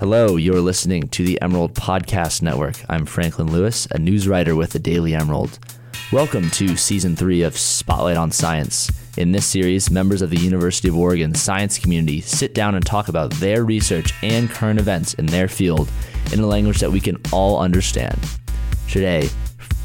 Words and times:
Hello, 0.00 0.36
you're 0.36 0.60
listening 0.60 1.08
to 1.08 1.24
the 1.24 1.42
Emerald 1.42 1.74
Podcast 1.74 2.40
Network. 2.40 2.76
I'm 2.88 3.04
Franklin 3.04 3.50
Lewis, 3.50 3.88
a 3.90 3.98
news 3.98 4.28
writer 4.28 4.54
with 4.54 4.70
the 4.70 4.78
Daily 4.78 5.12
Emerald. 5.12 5.58
Welcome 6.12 6.50
to 6.50 6.76
season 6.76 7.16
three 7.16 7.42
of 7.42 7.58
Spotlight 7.58 8.16
on 8.16 8.30
Science. 8.30 8.92
In 9.16 9.32
this 9.32 9.44
series, 9.44 9.90
members 9.90 10.22
of 10.22 10.30
the 10.30 10.38
University 10.38 10.86
of 10.86 10.96
Oregon 10.96 11.34
science 11.34 11.80
community 11.80 12.20
sit 12.20 12.54
down 12.54 12.76
and 12.76 12.86
talk 12.86 13.08
about 13.08 13.32
their 13.32 13.64
research 13.64 14.14
and 14.22 14.48
current 14.48 14.78
events 14.78 15.14
in 15.14 15.26
their 15.26 15.48
field 15.48 15.90
in 16.32 16.38
a 16.38 16.46
language 16.46 16.78
that 16.78 16.92
we 16.92 17.00
can 17.00 17.20
all 17.32 17.58
understand. 17.58 18.20
Today, 18.88 19.28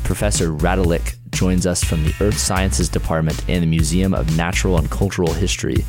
Professor 0.03 0.51
Retallack 0.51 1.15
joins 1.31 1.65
us 1.65 1.83
from 1.83 2.03
the 2.03 2.13
Earth 2.21 2.37
Sciences 2.37 2.87
Department 2.87 3.43
and 3.49 3.63
the 3.63 3.67
Museum 3.67 4.13
of 4.13 4.37
Natural 4.37 4.77
and 4.77 4.91
Cultural 4.91 5.33
History. 5.33 5.83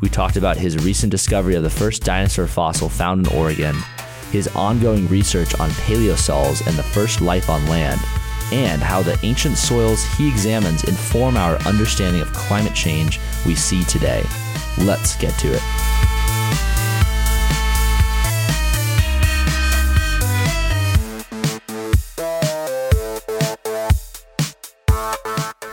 We 0.00 0.08
talked 0.08 0.36
about 0.36 0.56
his 0.56 0.84
recent 0.84 1.10
discovery 1.10 1.54
of 1.54 1.62
the 1.62 1.70
first 1.70 2.04
dinosaur 2.04 2.46
fossil 2.46 2.88
found 2.88 3.26
in 3.26 3.32
Oregon, 3.34 3.76
his 4.30 4.48
ongoing 4.48 5.08
research 5.08 5.58
on 5.58 5.70
paleosols 5.70 6.66
and 6.66 6.76
the 6.76 6.82
first 6.82 7.20
life 7.20 7.50
on 7.50 7.66
land, 7.66 8.00
and 8.52 8.82
how 8.82 9.02
the 9.02 9.18
ancient 9.22 9.56
soils 9.56 10.04
he 10.16 10.28
examines 10.28 10.84
inform 10.84 11.36
our 11.36 11.56
understanding 11.66 12.22
of 12.22 12.32
climate 12.32 12.74
change 12.74 13.20
we 13.46 13.54
see 13.54 13.84
today. 13.84 14.24
Let's 14.78 15.16
get 15.16 15.38
to 15.40 15.48
it. 15.52 15.62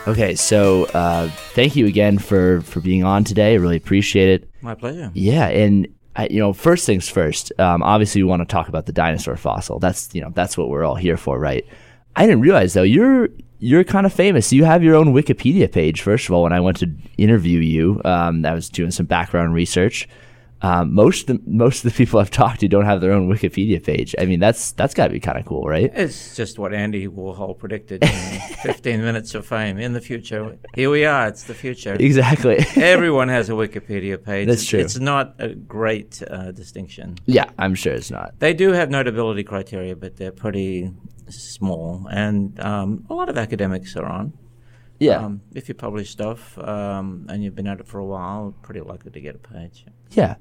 Okay, 0.06 0.36
so 0.36 0.84
uh, 0.86 1.28
thank 1.54 1.74
you 1.74 1.86
again 1.86 2.18
for 2.18 2.60
for 2.60 2.80
being 2.80 3.02
on 3.02 3.24
today. 3.24 3.52
I 3.52 3.56
really 3.56 3.76
appreciate 3.76 4.28
it. 4.28 4.50
My 4.62 4.74
pleasure. 4.74 5.10
Yeah, 5.14 5.48
and 5.48 5.88
I, 6.14 6.28
you 6.28 6.38
know, 6.38 6.52
first 6.52 6.86
things 6.86 7.08
first. 7.08 7.52
Um, 7.58 7.82
obviously, 7.82 8.22
we 8.22 8.28
want 8.28 8.40
to 8.40 8.52
talk 8.52 8.68
about 8.68 8.86
the 8.86 8.92
dinosaur 8.92 9.36
fossil. 9.36 9.78
That's 9.80 10.14
you 10.14 10.20
know 10.20 10.30
that's 10.34 10.56
what 10.56 10.68
we're 10.68 10.84
all 10.84 10.94
here 10.94 11.16
for, 11.16 11.38
right? 11.38 11.66
I 12.14 12.24
didn't 12.24 12.40
realize 12.40 12.72
though 12.72 12.82
you're 12.82 13.28
you're 13.58 13.84
kind 13.84 14.06
of 14.06 14.12
famous. 14.12 14.52
You 14.52 14.64
have 14.64 14.82
your 14.82 14.94
own 14.94 15.12
Wikipedia 15.12 15.70
page. 15.70 16.02
First 16.02 16.28
of 16.28 16.34
all, 16.34 16.42
when 16.42 16.52
I 16.52 16.60
went 16.60 16.76
to 16.78 16.94
interview 17.18 17.58
you, 17.60 18.00
um, 18.04 18.44
I 18.46 18.54
was 18.54 18.68
doing 18.68 18.90
some 18.90 19.06
background 19.06 19.54
research. 19.54 20.08
Um, 20.62 20.94
most 20.94 21.28
of 21.28 21.36
the, 21.36 21.42
most 21.50 21.84
of 21.84 21.92
the 21.92 21.96
people 21.96 22.18
I've 22.18 22.30
talked 22.30 22.60
to 22.60 22.68
don't 22.68 22.86
have 22.86 23.02
their 23.02 23.12
own 23.12 23.28
Wikipedia 23.30 23.82
page. 23.82 24.14
I 24.18 24.24
mean, 24.24 24.40
that's 24.40 24.72
that's 24.72 24.94
got 24.94 25.08
to 25.08 25.12
be 25.12 25.20
kind 25.20 25.38
of 25.38 25.44
cool, 25.44 25.64
right? 25.64 25.90
It's 25.94 26.34
just 26.34 26.58
what 26.58 26.72
Andy 26.72 27.06
Warhol 27.08 27.58
predicted 27.58 28.02
in 28.02 28.08
15 28.62 29.02
Minutes 29.02 29.34
of 29.34 29.46
Fame 29.46 29.78
in 29.78 29.92
the 29.92 30.00
future. 30.00 30.56
Here 30.74 30.88
we 30.88 31.04
are. 31.04 31.28
It's 31.28 31.44
the 31.44 31.54
future. 31.54 31.94
Exactly. 32.00 32.56
Everyone 32.76 33.28
has 33.28 33.50
a 33.50 33.52
Wikipedia 33.52 34.16
page. 34.22 34.48
That's 34.48 34.62
It's- 34.62 34.66
true. 34.70 34.80
It's 34.80 34.98
not 34.98 35.34
a 35.38 35.48
great 35.54 36.22
uh, 36.30 36.52
distinction. 36.52 37.16
yeah, 37.26 37.50
I'm 37.58 37.74
sure 37.74 37.92
it's 37.92 38.10
not. 38.10 38.38
They 38.38 38.54
do 38.54 38.72
have 38.72 38.88
notability 38.90 39.44
criteria, 39.44 39.94
but 39.94 40.16
they're 40.16 40.32
pretty 40.32 40.90
small, 41.28 42.06
and 42.10 42.58
um, 42.60 43.04
a 43.10 43.14
lot 43.14 43.28
of 43.28 43.36
academics 43.36 43.94
are 43.96 44.06
on. 44.06 44.32
Yeah, 44.98 45.18
Um, 45.18 45.42
if 45.54 45.68
you 45.68 45.74
publish 45.74 46.08
stuff 46.10 46.56
um, 46.56 47.26
and 47.28 47.44
you've 47.44 47.54
been 47.54 47.66
at 47.66 47.80
it 47.80 47.86
for 47.86 47.98
a 47.98 48.04
while, 48.06 48.54
pretty 48.62 48.80
likely 48.80 49.10
to 49.10 49.20
get 49.20 49.34
a 49.34 49.38
page. 49.38 49.84
Yeah. 50.10 50.36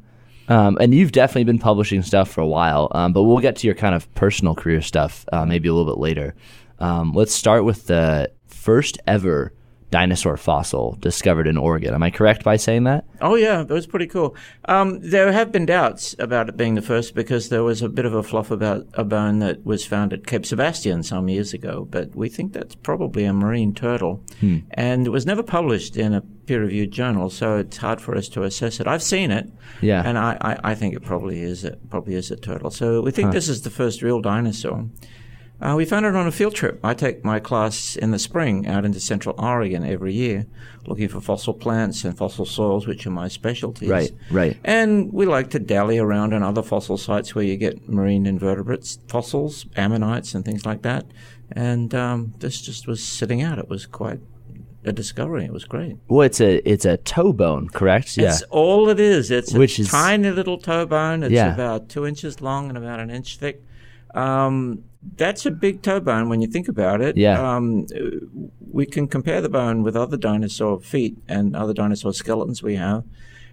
Um, 0.47 0.77
and 0.79 0.93
you've 0.93 1.11
definitely 1.11 1.45
been 1.45 1.59
publishing 1.59 2.03
stuff 2.03 2.29
for 2.29 2.41
a 2.41 2.47
while, 2.47 2.91
um, 2.91 3.13
but 3.13 3.23
we'll 3.23 3.39
get 3.39 3.55
to 3.57 3.67
your 3.67 3.75
kind 3.75 3.95
of 3.95 4.13
personal 4.13 4.53
career 4.53 4.81
stuff 4.81 5.25
uh, 5.31 5.45
maybe 5.45 5.67
a 5.67 5.73
little 5.73 5.91
bit 5.91 5.99
later. 5.99 6.35
Um, 6.79 7.13
let's 7.13 7.33
start 7.33 7.65
with 7.65 7.87
the 7.87 8.31
first 8.45 8.99
ever 9.07 9.53
dinosaur 9.99 10.35
fossil 10.35 10.97
discovered 10.99 11.47
in 11.47 11.55
Oregon. 11.57 11.93
Am 11.93 12.03
I 12.03 12.11
correct 12.11 12.43
by 12.43 12.57
saying 12.57 12.83
that? 12.83 13.05
Oh 13.21 13.35
yeah, 13.35 13.63
that 13.63 13.73
was 13.73 13.87
pretty 13.87 14.07
cool. 14.07 14.35
Um, 14.65 14.99
there 14.99 15.31
have 15.31 15.53
been 15.53 15.65
doubts 15.65 16.13
about 16.19 16.49
it 16.49 16.57
being 16.57 16.75
the 16.75 16.81
first 16.81 17.15
because 17.15 17.47
there 17.47 17.63
was 17.63 17.81
a 17.81 17.87
bit 17.87 18.03
of 18.05 18.13
a 18.13 18.21
fluff 18.21 18.51
about 18.51 18.85
a 18.95 19.05
bone 19.05 19.39
that 19.39 19.65
was 19.65 19.85
found 19.85 20.11
at 20.11 20.27
Cape 20.27 20.45
Sebastian 20.45 21.01
some 21.01 21.29
years 21.29 21.53
ago, 21.53 21.87
but 21.89 22.13
we 22.13 22.27
think 22.27 22.51
that's 22.51 22.75
probably 22.75 23.23
a 23.23 23.31
marine 23.31 23.73
turtle, 23.73 24.21
and 24.71 25.07
it 25.07 25.11
was 25.11 25.25
never 25.25 25.43
published 25.43 25.95
in 25.95 26.13
a 26.13 26.19
peer-reviewed 26.45 26.91
journal, 26.91 27.29
so 27.29 27.57
it's 27.57 27.77
hard 27.77 28.01
for 28.01 28.17
us 28.17 28.27
to 28.29 28.43
assess 28.43 28.81
it. 28.81 28.87
I've 28.87 29.01
seen 29.01 29.31
it, 29.31 29.49
Yeah. 29.81 30.03
and 30.05 30.17
I, 30.17 30.37
I, 30.41 30.71
I 30.71 30.75
think 30.75 30.93
it 30.93 31.03
probably 31.03 31.41
is 31.41 31.63
a, 31.63 31.77
probably 31.89 32.15
is 32.15 32.31
a 32.31 32.35
turtle. 32.35 32.69
So 32.69 33.01
we 33.01 33.11
think 33.11 33.31
this 33.31 33.47
is 33.47 33.61
the 33.61 33.69
first 33.71 34.01
real 34.01 34.19
dinosaur. 34.19 34.85
Uh, 35.65 35.75
we 35.75 35.83
found 35.83 36.05
it 36.05 36.15
on 36.15 36.27
a 36.27 36.31
field 36.31 36.53
trip. 36.53 36.79
I 36.83 36.93
take 36.93 37.23
my 37.25 37.39
class 37.39 37.95
in 37.95 38.11
the 38.11 38.19
spring 38.19 38.67
out 38.67 38.85
into 38.85 38.99
central 38.99 39.33
Oregon 39.39 39.83
every 39.83 40.13
year, 40.13 40.45
looking 40.85 41.07
for 41.07 41.19
fossil 41.19 41.55
plants 41.55 42.03
and 42.03 42.15
fossil 42.15 42.45
soils, 42.45 42.85
which 42.85 43.07
are 43.07 43.11
my 43.11 43.27
specialties. 43.27 43.89
Right, 43.89 44.11
right. 44.29 44.57
And 44.63 45.11
we 45.11 45.25
like 45.25 45.49
to 45.51 45.59
dally 45.59 45.97
around 45.97 46.35
on 46.35 46.43
other 46.43 46.61
fossil 46.61 46.99
sites 46.99 47.33
where 47.33 47.43
you 47.43 47.57
get 47.57 47.89
marine 47.89 48.27
invertebrates, 48.27 48.99
fossils, 49.07 49.65
ammonites, 49.75 50.35
and 50.35 50.45
things 50.45 50.67
like 50.67 50.83
that. 50.83 51.05
And 51.51 51.95
um, 51.95 52.35
this 52.37 52.61
just 52.61 52.85
was 52.85 53.03
sitting 53.03 53.41
out. 53.41 53.57
It 53.57 53.67
was 53.67 53.87
quite 53.87 54.19
a 54.83 54.91
discovery. 54.93 55.45
It 55.45 55.51
was 55.53 55.65
great. 55.65 55.97
Well, 56.07 56.21
it's 56.21 56.41
a 56.41 56.57
it's 56.69 56.85
a 56.85 56.97
toe 56.97 57.33
bone, 57.33 57.69
correct? 57.69 58.19
It's 58.19 58.43
all 58.51 58.87
it 58.89 58.99
is. 58.99 59.31
It's 59.31 59.51
a 59.51 59.61
is- 59.61 59.89
tiny 59.89 60.29
little 60.29 60.59
toe 60.59 60.85
bone. 60.85 61.23
It's 61.23 61.33
Yeah. 61.33 61.55
about 61.55 61.89
two 61.89 62.05
inches 62.05 62.39
long 62.39 62.69
and 62.69 62.77
about 62.77 62.99
an 62.99 63.09
inch 63.09 63.37
thick. 63.37 63.63
Um, 64.13 64.83
that's 65.17 65.45
a 65.45 65.51
big 65.51 65.81
toe 65.81 65.99
bone 65.99 66.29
when 66.29 66.41
you 66.41 66.47
think 66.47 66.67
about 66.67 67.01
it. 67.01 67.17
Yeah. 67.17 67.55
Um, 67.55 67.87
we 68.71 68.85
can 68.85 69.07
compare 69.07 69.41
the 69.41 69.49
bone 69.49 69.83
with 69.83 69.95
other 69.95 70.17
dinosaur 70.17 70.79
feet 70.79 71.17
and 71.27 71.55
other 71.55 71.73
dinosaur 71.73 72.13
skeletons 72.13 72.61
we 72.61 72.75
have, 72.75 73.03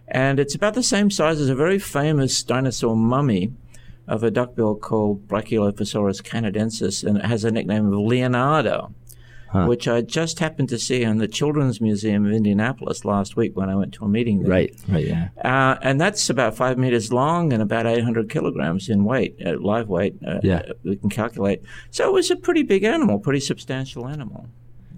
and 0.09 0.41
it's 0.41 0.55
about 0.55 0.75
the 0.75 0.83
same 0.83 1.11
size 1.11 1.41
as 1.41 1.49
a 1.49 1.55
very 1.55 1.79
famous 1.79 2.43
dinosaur 2.43 2.97
mummy 2.97 3.53
of 4.09 4.25
a 4.25 4.31
duckbill 4.31 4.75
called 4.75 5.29
Brachylophosaurus 5.29 6.23
canadensis, 6.23 7.05
and 7.05 7.19
it 7.19 7.25
has 7.25 7.45
a 7.45 7.51
nickname 7.51 7.87
of 7.87 7.99
Leonardo 7.99 8.93
which 9.53 9.87
I 9.89 10.01
just 10.01 10.39
happened 10.39 10.69
to 10.71 10.79
see 10.79 11.03
in 11.03 11.19
the 11.19 11.29
Children's 11.29 11.81
Museum 11.81 12.27
of 12.27 12.33
Indianapolis 12.33 13.05
last 13.05 13.37
week 13.37 13.57
when 13.57 13.69
I 13.69 13.75
went 13.77 13.93
to 13.95 14.05
a 14.05 14.09
meeting 14.09 14.43
there. 14.43 14.51
Right, 14.51 14.75
right, 14.89 15.07
yeah. 15.07 15.29
Uh, 15.45 15.77
and 15.83 16.01
that's 16.01 16.31
about 16.31 16.57
five 16.57 16.79
meters 16.79 17.13
long 17.13 17.53
and 17.53 17.63
about 17.63 17.87
800 17.87 18.31
kilograms 18.31 18.89
in 18.89 19.05
weight, 19.05 19.37
uh, 19.45 19.57
live 19.61 19.89
weight. 19.89 20.17
Uh, 20.27 20.41
Yeah. 20.43 20.63
We 20.85 20.97
can 20.97 21.11
calculate. 21.11 21.63
So 21.91 22.09
it 22.09 22.13
was 22.13 22.31
a 22.31 22.37
pretty 22.37 22.63
big 22.63 22.83
animal, 22.85 23.19
pretty 23.19 23.41
substantial 23.41 24.07
animal. 24.09 24.49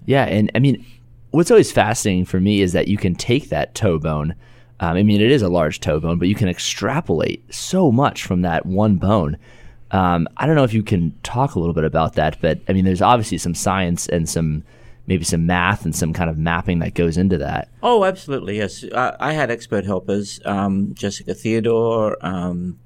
Yeah, 0.05 0.25
and 0.25 0.51
I 0.55 0.59
mean, 0.59 0.85
what's 1.31 1.51
always 1.51 1.71
fascinating 1.71 2.25
for 2.25 2.39
me 2.39 2.61
is 2.61 2.73
that 2.73 2.87
you 2.87 2.97
can 2.97 3.15
take 3.15 3.49
that 3.49 3.75
toe 3.75 3.99
bone. 3.99 4.35
Um, 4.79 4.97
I 4.97 5.03
mean, 5.03 5.21
it 5.21 5.31
is 5.31 5.41
a 5.41 5.49
large 5.49 5.79
toe 5.79 5.99
bone, 5.99 6.19
but 6.19 6.27
you 6.27 6.35
can 6.35 6.47
extrapolate 6.49 7.53
so 7.53 7.91
much 7.91 8.23
from 8.23 8.41
that 8.41 8.65
one 8.65 8.97
bone. 8.97 9.37
Um, 9.91 10.27
I 10.37 10.45
don't 10.45 10.55
know 10.55 10.63
if 10.63 10.73
you 10.73 10.83
can 10.83 11.13
talk 11.23 11.55
a 11.55 11.59
little 11.59 11.73
bit 11.73 11.83
about 11.83 12.13
that, 12.13 12.37
but 12.41 12.59
I 12.67 12.73
mean, 12.73 12.85
there's 12.85 13.01
obviously 13.01 13.37
some 13.37 13.53
science 13.53 14.07
and 14.07 14.27
some 14.27 14.63
maybe 15.07 15.23
some 15.23 15.45
math 15.45 15.85
and 15.85 15.95
some 15.95 16.13
kind 16.13 16.29
of 16.29 16.37
mapping 16.37 16.79
that 16.79 16.95
goes 16.95 17.17
into 17.17 17.37
that. 17.37 17.69
Oh, 17.83 18.03
absolutely, 18.05 18.57
yes. 18.57 18.83
I, 18.93 19.15
I 19.19 19.33
had 19.33 19.51
expert 19.51 19.85
helpers, 19.85 20.39
um, 20.45 20.93
Jessica 20.95 21.33
Theodor, 21.33 22.17
um, 22.25 22.79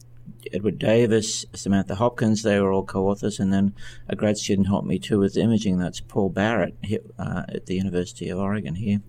Edward 0.53 0.79
Davis, 0.79 1.45
Samantha 1.53 1.95
Hopkins. 1.95 2.43
They 2.43 2.59
were 2.59 2.71
all 2.71 2.83
co-authors, 2.83 3.39
and 3.39 3.51
then 3.53 3.73
a 4.07 4.15
grad 4.15 4.37
student 4.37 4.67
helped 4.67 4.87
me 4.87 4.99
too 4.99 5.19
with 5.19 5.37
imaging. 5.37 5.77
That's 5.77 5.99
Paul 5.99 6.29
Barrett 6.29 6.75
here, 6.81 7.01
uh, 7.17 7.43
at 7.49 7.65
the 7.65 7.75
University 7.75 8.29
of 8.29 8.39
Oregon 8.39 8.75
here. 8.75 9.01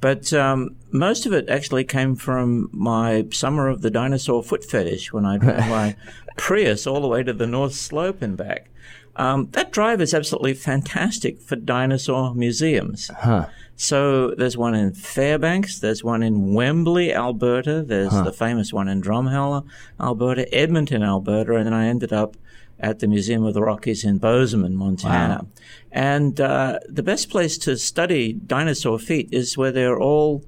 But 0.00 0.32
um, 0.32 0.76
most 0.90 1.26
of 1.26 1.32
it 1.32 1.48
actually 1.48 1.84
came 1.84 2.14
from 2.16 2.68
my 2.72 3.26
summer 3.32 3.68
of 3.68 3.82
the 3.82 3.90
dinosaur 3.90 4.42
foot 4.42 4.64
fetish 4.64 5.12
when 5.12 5.24
I 5.24 5.38
drove 5.38 5.58
my 5.68 5.96
Prius 6.36 6.86
all 6.86 7.00
the 7.00 7.08
way 7.08 7.22
to 7.22 7.32
the 7.32 7.46
North 7.46 7.74
Slope 7.74 8.22
and 8.22 8.36
back. 8.36 8.70
Um, 9.16 9.48
that 9.52 9.72
drive 9.72 10.00
is 10.00 10.14
absolutely 10.14 10.54
fantastic 10.54 11.40
for 11.40 11.56
dinosaur 11.56 12.34
museums. 12.34 13.10
Huh. 13.18 13.46
So 13.76 14.30
there's 14.30 14.56
one 14.56 14.74
in 14.74 14.94
Fairbanks, 14.94 15.80
there's 15.80 16.02
one 16.02 16.22
in 16.22 16.54
Wembley, 16.54 17.12
Alberta, 17.12 17.82
there's 17.82 18.12
the 18.24 18.32
famous 18.32 18.72
one 18.72 18.88
in 18.88 19.02
Drumheller, 19.02 19.64
Alberta, 20.00 20.52
Edmonton, 20.54 21.02
Alberta, 21.02 21.56
and 21.56 21.66
then 21.66 21.74
I 21.74 21.86
ended 21.86 22.12
up 22.12 22.36
at 22.80 23.00
the 23.00 23.06
Museum 23.06 23.44
of 23.44 23.52
the 23.52 23.62
Rockies 23.62 24.02
in 24.04 24.18
Bozeman, 24.18 24.76
Montana. 24.76 25.46
And 25.92 26.40
uh, 26.40 26.78
the 26.88 27.02
best 27.02 27.28
place 27.28 27.58
to 27.58 27.76
study 27.76 28.32
dinosaur 28.32 28.98
feet 28.98 29.28
is 29.30 29.58
where 29.58 29.72
they're 29.72 29.98
all 29.98 30.44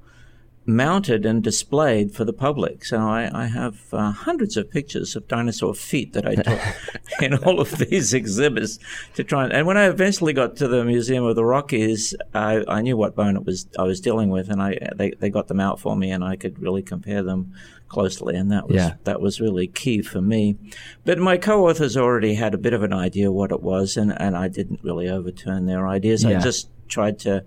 mounted 0.65 1.25
and 1.25 1.41
displayed 1.43 2.13
for 2.13 2.23
the 2.25 2.33
public. 2.33 2.85
So 2.85 2.97
I, 2.99 3.29
I 3.33 3.47
have 3.47 3.81
uh, 3.91 4.11
hundreds 4.11 4.55
of 4.55 4.69
pictures 4.69 5.15
of 5.15 5.27
dinosaur 5.27 5.73
feet 5.73 6.13
that 6.13 6.27
I 6.27 6.35
took 6.35 6.59
in 7.21 7.33
all 7.43 7.59
of 7.59 7.71
these 7.77 8.13
exhibits 8.13 8.77
to 9.15 9.23
try 9.23 9.45
and, 9.45 9.53
and 9.53 9.65
when 9.65 9.77
I 9.77 9.85
eventually 9.85 10.33
got 10.33 10.55
to 10.57 10.67
the 10.67 10.85
Museum 10.85 11.23
of 11.23 11.35
the 11.35 11.45
Rockies, 11.45 12.13
I, 12.35 12.63
I 12.67 12.81
knew 12.81 12.97
what 12.97 13.15
bone 13.15 13.35
it 13.35 13.45
was 13.45 13.67
I 13.79 13.83
was 13.83 13.99
dealing 13.99 14.29
with, 14.29 14.49
and 14.49 14.61
I 14.61 14.77
they, 14.95 15.11
they 15.11 15.29
got 15.29 15.47
them 15.47 15.59
out 15.59 15.79
for 15.79 15.95
me, 15.95 16.11
and 16.11 16.23
I 16.23 16.35
could 16.35 16.59
really 16.59 16.83
compare 16.83 17.23
them 17.23 17.53
closely, 17.87 18.35
and 18.35 18.51
that 18.51 18.67
was 18.67 18.75
Yeah. 18.75 18.93
that 19.05 19.21
was 19.21 19.41
really 19.41 19.65
key 19.65 20.03
for 20.03 20.21
me. 20.21 20.57
But 21.03 21.17
my 21.17 21.37
co-authors 21.37 21.97
already 21.97 22.35
had 22.35 22.53
a 22.53 22.57
bit 22.59 22.73
of 22.73 22.83
an 22.83 22.93
idea 22.93 23.31
what 23.31 23.51
it 23.51 23.63
was, 23.63 23.97
and, 23.97 24.11
and 24.21 24.37
I 24.37 24.47
didn't 24.49 24.81
really 24.83 25.09
overturn 25.09 25.65
their 25.65 25.87
ideas. 25.87 26.23
Yeah. 26.23 26.37
I 26.37 26.41
just 26.41 26.69
tried 26.87 27.17
to 27.19 27.43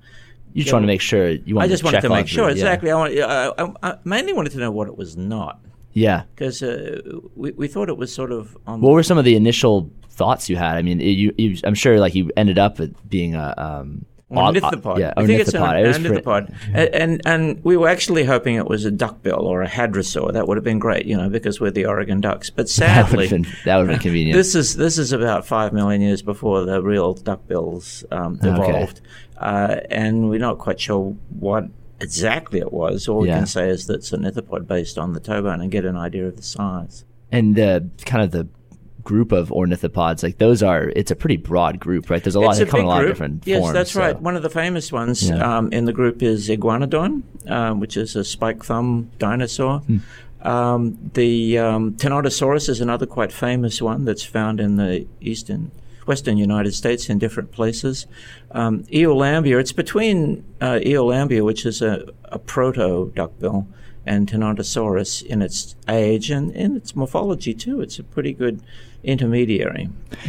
You 0.54 0.62
just 0.62 0.72
want 0.72 0.82
to 0.82 0.86
make 0.86 1.00
sure 1.00 1.28
you 1.30 1.54
want 1.54 1.64
I 1.66 1.68
just 1.68 1.80
to 1.80 1.84
wanted 1.86 1.96
check 1.96 2.02
to 2.02 2.08
make 2.10 2.28
sure 2.28 2.46
the- 2.52 2.58
yeah. 2.58 2.64
exactly. 2.72 2.90
I, 2.90 2.94
want, 2.96 3.18
I, 3.18 3.64
I, 3.82 3.90
I 3.90 3.98
mainly 4.04 4.32
wanted 4.32 4.52
to 4.52 4.58
know 4.58 4.70
what 4.70 4.88
it 4.88 4.96
was 4.96 5.16
not. 5.16 5.60
Yeah. 5.94 6.22
because 6.34 6.62
uh, 6.62 7.00
we 7.36 7.50
we 7.52 7.68
thought 7.68 7.88
it 7.90 7.96
was 7.98 8.14
sort 8.14 8.32
of 8.32 8.56
on. 8.66 8.80
What 8.80 8.92
were 8.92 9.02
some 9.02 9.18
of 9.18 9.24
the 9.26 9.36
initial 9.36 9.90
thoughts 10.08 10.48
you 10.48 10.56
had? 10.56 10.76
I 10.78 10.82
mean, 10.82 11.00
it, 11.00 11.10
you, 11.22 11.34
you, 11.36 11.58
I'm 11.64 11.74
sure 11.74 12.00
like 12.00 12.14
you 12.14 12.30
ended 12.36 12.58
up 12.58 12.78
being 13.08 13.34
a 13.34 13.52
um, 13.58 14.06
ornithopod. 14.36 14.98
yeah, 14.98 15.12
I 15.16 15.26
think 15.26 15.40
it's 15.40 15.54
an 15.54 15.62
ornithopod. 15.62 15.84
It 15.84 15.86
was 15.88 15.98
pretty- 15.98 16.22
ornithopod. 16.22 16.90
And 16.94 17.20
and 17.24 17.64
we 17.64 17.76
were 17.76 17.88
actually 17.88 18.24
hoping 18.24 18.54
it 18.56 18.66
was 18.68 18.84
a 18.84 18.90
duckbill 18.90 19.46
or 19.46 19.62
a 19.62 19.68
hadrosaur. 19.68 20.32
That 20.32 20.46
would 20.48 20.56
have 20.56 20.64
been 20.64 20.78
great, 20.78 21.06
you 21.06 21.16
know, 21.16 21.28
because 21.28 21.60
we're 21.60 21.70
the 21.70 21.86
Oregon 21.86 22.20
Ducks. 22.20 22.50
But 22.50 22.68
That 22.78 23.10
would 23.10 23.10
sadly, 23.10 23.28
have 23.28 23.30
been 23.42 23.46
that 23.64 23.76
would 23.76 23.88
have 23.88 23.94
been 23.96 24.02
convenient. 24.08 24.36
this 24.36 24.54
is 24.54 24.76
this 24.76 24.98
is 24.98 25.12
about 25.12 25.46
five 25.46 25.72
million 25.72 26.00
years 26.00 26.22
before 26.22 26.64
the 26.64 26.82
real 26.82 27.14
duckbills 27.14 28.04
um, 28.12 28.38
evolved, 28.42 29.00
uh, 29.38 29.76
and 29.90 30.28
we're 30.30 30.38
not 30.38 30.58
quite 30.58 30.80
sure 30.80 31.16
what 31.38 31.64
exactly 32.00 32.58
it 32.60 32.72
was. 32.72 33.08
All 33.08 33.20
we 33.20 33.28
Yeah. 33.28 33.38
can 33.38 33.46
say 33.46 33.68
is 33.68 33.86
that 33.86 33.94
it's 33.94 34.12
an 34.12 34.22
ornithopod 34.24 34.66
based 34.66 34.98
on 34.98 35.12
the 35.12 35.20
toe 35.20 35.42
bone 35.42 35.60
and 35.60 35.70
get 35.70 35.84
an 35.84 35.96
idea 35.96 36.26
of 36.26 36.36
the 36.36 36.42
size. 36.42 37.04
and 37.30 37.54
the 37.56 37.88
kind 38.04 38.22
of 38.24 38.30
the 38.30 38.46
group 39.04 39.32
of 39.32 39.48
ornithopods, 39.50 40.22
like 40.22 40.38
those 40.38 40.62
are, 40.62 40.90
it's 40.94 41.10
a 41.10 41.16
pretty 41.16 41.36
broad 41.36 41.80
group, 41.80 42.08
right? 42.10 42.22
There's 42.22 42.34
a 42.34 42.40
lot. 42.40 42.56
They 42.56 42.64
come 42.64 42.80
in 42.80 42.86
a 42.86 42.88
lot 42.88 43.02
of 43.02 43.08
different 43.10 43.46
yes, 43.46 43.60
forms. 43.60 43.74
that's 43.74 43.92
so- 43.92 44.00
right. 44.00 44.20
One 44.20 44.36
of 44.36 44.42
the 44.42 44.50
famous 44.50 44.92
ones 44.92 45.28
Yeah. 45.28 45.58
um, 45.58 45.72
in 45.72 45.84
the 45.84 45.92
group 45.92 46.22
is 46.22 46.48
Iguanodon, 46.48 47.22
um, 47.50 47.80
which 47.80 47.96
is 47.96 48.14
a 48.16 48.24
spike 48.24 48.64
thumb 48.64 49.10
dinosaur. 49.18 49.80
Hmm. 49.80 49.98
Um, 50.42 50.98
the 51.14 51.58
um, 51.58 51.92
Tenontosaurus 51.94 52.68
is 52.68 52.80
another 52.80 53.06
quite 53.06 53.32
famous 53.32 53.80
one 53.80 54.04
that's 54.04 54.24
found 54.24 54.58
in 54.60 54.76
the 54.76 55.06
eastern, 55.20 55.70
western 56.06 56.36
United 56.36 56.74
States 56.74 57.08
in 57.08 57.18
different 57.18 57.52
places. 57.52 58.06
Um, 58.50 58.82
Eolambia, 58.92 59.58
it's 59.60 59.72
between 59.72 60.44
uh, 60.60 60.80
Eolambia, 60.84 61.44
which 61.44 61.64
is 61.64 61.80
a, 61.80 62.08
a 62.24 62.40
proto 62.40 63.12
duckbill, 63.14 63.68
and 64.06 64.28
Tenontosaurus 64.28 65.22
in 65.24 65.42
its 65.42 65.74
age 65.88 66.30
and 66.30 66.50
in 66.54 66.76
its 66.76 66.96
morphology 66.96 67.54
too. 67.54 67.80
It's 67.80 67.98
a 67.98 68.02
pretty 68.02 68.32
good 68.32 68.60
intermediary. 69.04 69.88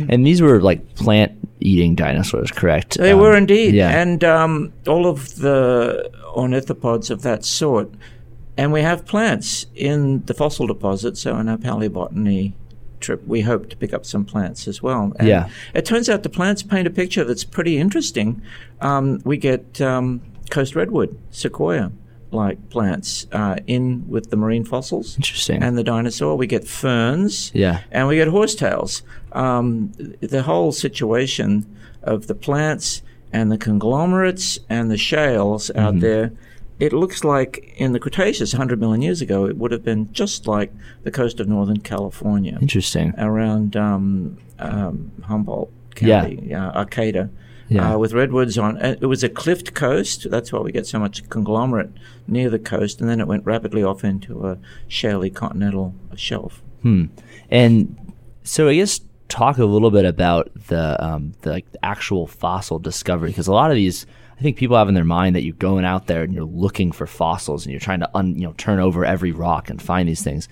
And 0.09 0.25
these 0.25 0.41
were 0.41 0.61
like 0.61 0.95
plant-eating 0.95 1.95
dinosaurs, 1.95 2.51
correct? 2.51 2.97
They 2.97 3.11
Um, 3.13 3.19
were 3.19 3.35
indeed, 3.37 3.73
Yeah. 3.75 3.89
and 4.01 4.23
um, 4.23 4.73
all 4.87 5.05
of 5.05 5.35
the 5.37 6.09
ornithopods 6.35 7.09
of 7.09 7.21
that 7.21 7.45
sort. 7.45 7.91
And 8.57 8.71
we 8.71 8.81
have 8.81 9.05
plants 9.05 9.65
in 9.75 10.23
the 10.25 10.33
fossil 10.33 10.67
deposit, 10.67 11.17
so 11.17 11.37
in 11.37 11.49
our 11.49 11.57
paleobotany 11.57 12.53
trip, 12.99 13.21
we 13.27 13.41
hope 13.41 13.69
to 13.69 13.75
pick 13.75 13.93
up 13.93 14.05
some 14.05 14.23
plants 14.25 14.67
as 14.67 14.81
well. 14.81 15.13
And 15.19 15.27
Yeah. 15.27 15.49
It 15.73 15.85
turns 15.85 16.09
out 16.09 16.23
the 16.23 16.29
plants 16.29 16.63
paint 16.63 16.87
a 16.87 16.91
picture 16.91 17.23
that's 17.23 17.43
pretty 17.43 17.77
interesting. 17.77 18.41
Um, 18.81 19.21
we 19.25 19.37
get 19.37 19.81
um, 19.81 20.21
coast 20.49 20.75
redwood, 20.75 21.17
sequoia 21.31 21.91
like 22.33 22.69
plants 22.69 23.27
uh, 23.31 23.55
in 23.67 24.05
with 24.07 24.29
the 24.29 24.35
marine 24.35 24.63
fossils 24.65 25.15
Interesting. 25.15 25.61
and 25.63 25.77
the 25.77 25.83
dinosaur. 25.83 26.35
We 26.35 26.47
get 26.47 26.67
ferns 26.67 27.51
yeah. 27.53 27.81
and 27.91 28.07
we 28.07 28.15
get 28.15 28.27
horsetails. 28.27 29.01
Um, 29.31 29.91
the 30.19 30.43
whole 30.43 30.71
situation 30.71 31.65
of 32.01 32.27
the 32.27 32.35
plants 32.35 33.01
and 33.31 33.51
the 33.51 33.57
conglomerates 33.57 34.59
and 34.69 34.91
the 34.91 34.97
shales 34.97 35.69
Mm-hmm. 35.69 35.79
out 35.79 35.99
there, 35.99 36.31
it 36.79 36.91
looks 36.93 37.23
like 37.23 37.73
in 37.77 37.93
the 37.93 37.99
Cretaceous 37.99 38.53
100 38.53 38.79
million 38.79 39.01
years 39.01 39.21
ago, 39.21 39.45
it 39.45 39.57
would 39.57 39.71
have 39.71 39.83
been 39.83 40.11
just 40.11 40.47
like 40.47 40.71
the 41.03 41.11
coast 41.11 41.39
of 41.39 41.47
northern 41.47 41.79
California 41.79 42.57
Interesting. 42.61 43.13
around 43.17 43.75
um, 43.77 44.37
um, 44.59 45.11
Humboldt 45.23 45.71
Yeah. 46.01 46.21
County, 46.25 46.53
uh, 46.53 46.71
Arcata. 46.79 47.29
Yeah. 47.69 47.93
Uh, 47.93 47.97
with 47.97 48.13
redwoods 48.13 48.57
on, 48.57 48.77
it 48.77 49.05
was 49.05 49.23
a 49.23 49.29
cliffed 49.29 49.73
coast. 49.73 50.29
That's 50.29 50.51
why 50.51 50.59
we 50.59 50.71
get 50.71 50.85
so 50.85 50.99
much 50.99 51.27
conglomerate 51.29 51.89
near 52.27 52.49
the 52.49 52.59
coast, 52.59 52.99
and 52.99 53.09
then 53.09 53.19
it 53.19 53.27
went 53.27 53.45
rapidly 53.45 53.83
off 53.83 54.03
into 54.03 54.45
a 54.45 54.57
shaly 54.89 55.33
continental 55.33 55.95
shelf. 56.15 56.61
Hmm. 56.81 57.05
And 57.49 58.13
so 58.43 58.67
I 58.67 58.75
guess 58.75 58.99
talk 59.29 59.57
a 59.57 59.65
little 59.65 59.89
bit 59.89 60.05
about 60.05 60.51
the 60.67 61.03
um, 61.03 61.33
the, 61.41 61.51
like, 61.51 61.71
the 61.71 61.83
actual 61.83 62.27
fossil 62.27 62.79
discovery 62.79 63.29
because 63.29 63.47
a 63.47 63.53
lot 63.53 63.71
of 63.71 63.75
these 63.75 64.05
I 64.37 64.41
think 64.41 64.57
people 64.57 64.77
have 64.77 64.89
in 64.89 64.93
their 64.93 65.03
mind 65.03 65.35
that 65.35 65.43
you're 65.43 65.55
going 65.55 65.85
out 65.85 66.07
there 66.07 66.23
and 66.23 66.33
you're 66.33 66.43
looking 66.43 66.91
for 66.91 67.07
fossils 67.07 67.65
and 67.65 67.71
you're 67.71 67.79
trying 67.79 68.01
to 68.01 68.09
un, 68.13 68.35
you 68.35 68.45
know 68.45 68.53
turn 68.53 68.79
over 68.79 69.05
every 69.05 69.31
rock 69.31 69.69
and 69.69 69.81
find 69.81 70.07
these 70.07 70.23
things. 70.23 70.47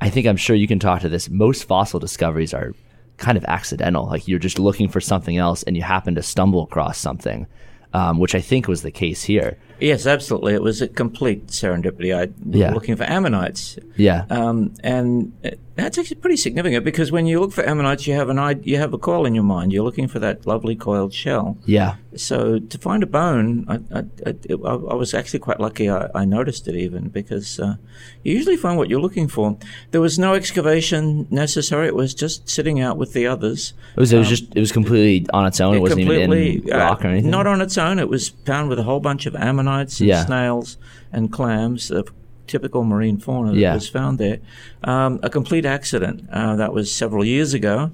I 0.00 0.10
think 0.10 0.26
I'm 0.26 0.36
sure 0.36 0.56
you 0.56 0.66
can 0.66 0.78
talk 0.78 1.02
to 1.02 1.08
this. 1.08 1.30
Most 1.30 1.64
fossil 1.64 2.00
discoveries 2.00 2.52
are 2.52 2.74
kind 3.20 3.38
of 3.38 3.44
accidental. 3.44 4.06
Like 4.06 4.26
you're 4.26 4.38
just 4.40 4.58
looking 4.58 4.88
for 4.88 5.00
something 5.00 5.36
else 5.36 5.62
and 5.62 5.76
you 5.76 5.82
happen 5.82 6.14
to 6.16 6.22
stumble 6.22 6.62
across 6.64 6.98
something, 6.98 7.46
um, 7.94 8.18
which 8.18 8.34
I 8.34 8.40
think 8.40 8.66
was 8.66 8.82
the 8.82 8.90
case 8.90 9.22
here. 9.22 9.56
Yes, 9.78 10.06
absolutely. 10.06 10.54
It 10.54 10.62
was 10.62 10.82
a 10.82 10.88
complete 10.88 11.46
serendipity. 11.46 12.14
I 12.14 12.26
was 12.26 12.32
Yeah. 12.60 12.72
looking 12.74 12.96
for 12.96 13.04
ammonites, 13.04 13.78
Yeah. 13.96 14.24
um, 14.28 14.74
and 14.82 15.32
uh, 15.44 15.50
that's 15.76 15.96
actually 15.98 16.16
pretty 16.16 16.36
significant 16.36 16.84
because 16.84 17.10
when 17.12 17.26
you 17.26 17.40
look 17.40 17.52
for 17.52 17.64
ammonites, 17.64 18.06
you 18.06 18.14
have 18.14 18.28
an 18.28 18.60
you 18.64 18.76
have 18.76 18.92
a 18.92 18.98
coil 18.98 19.24
in 19.24 19.34
your 19.34 19.44
mind. 19.44 19.72
You're 19.72 19.84
looking 19.84 20.08
for 20.08 20.18
that 20.18 20.46
lovely 20.46 20.76
coiled 20.76 21.14
shell. 21.14 21.56
yeah. 21.64 21.96
So 22.16 22.58
to 22.58 22.76
find 22.78 23.04
a 23.04 23.06
bone, 23.06 23.64
I, 23.68 23.98
I, 24.00 24.04
I, 24.26 24.34
I 24.66 24.94
was 24.94 25.14
actually 25.14 25.38
quite 25.38 25.60
lucky. 25.60 25.88
I, 25.88 26.08
I 26.12 26.24
noticed 26.24 26.66
it 26.66 26.74
even 26.74 27.08
because 27.08 27.60
uh, 27.60 27.76
you 28.24 28.34
usually 28.34 28.56
find 28.56 28.76
what 28.76 28.90
you're 28.90 29.00
looking 29.00 29.28
for. 29.28 29.56
There 29.92 30.00
was 30.00 30.18
no 30.18 30.34
excavation 30.34 31.28
necessary. 31.30 31.86
It 31.86 31.94
was 31.94 32.12
just 32.12 32.48
sitting 32.48 32.80
out 32.80 32.96
with 32.96 33.12
the 33.12 33.28
others. 33.28 33.74
It 33.96 34.00
was, 34.00 34.12
it 34.12 34.18
was 34.18 34.28
just 34.28 34.44
it 34.56 34.60
was 34.60 34.72
completely 34.72 35.30
on 35.32 35.46
its 35.46 35.60
own. 35.60 35.76
It, 35.76 35.80
wasn't 35.80 36.00
even 36.00 36.32
in 36.32 36.72
uh, 36.72 36.78
rock 36.78 37.04
or 37.04 37.08
anything. 37.08 37.30
Not 37.30 37.46
on 37.46 37.60
its 37.60 37.78
own. 37.78 38.00
It 38.00 38.08
was 38.08 38.30
found 38.30 38.68
with 38.68 38.80
a 38.80 38.82
whole 38.82 39.00
bunch 39.00 39.26
of 39.26 39.36
ammonites 39.36 40.00
and 40.00 40.08
Yeah. 40.08 40.24
snails 40.26 40.78
and 41.12 41.32
clams, 41.32 41.92
of 41.92 42.08
typical 42.50 42.84
marine 42.84 43.18
fauna 43.18 43.52
that 43.52 43.58
Yeah. 43.58 43.74
was 43.74 43.88
found 43.88 44.18
there. 44.18 44.38
Um, 44.84 45.20
a 45.22 45.30
complete 45.30 45.64
accident. 45.64 46.28
Uh, 46.30 46.56
that 46.56 46.72
was 46.72 46.92
several 46.92 47.24
years 47.24 47.54
ago. 47.54 47.92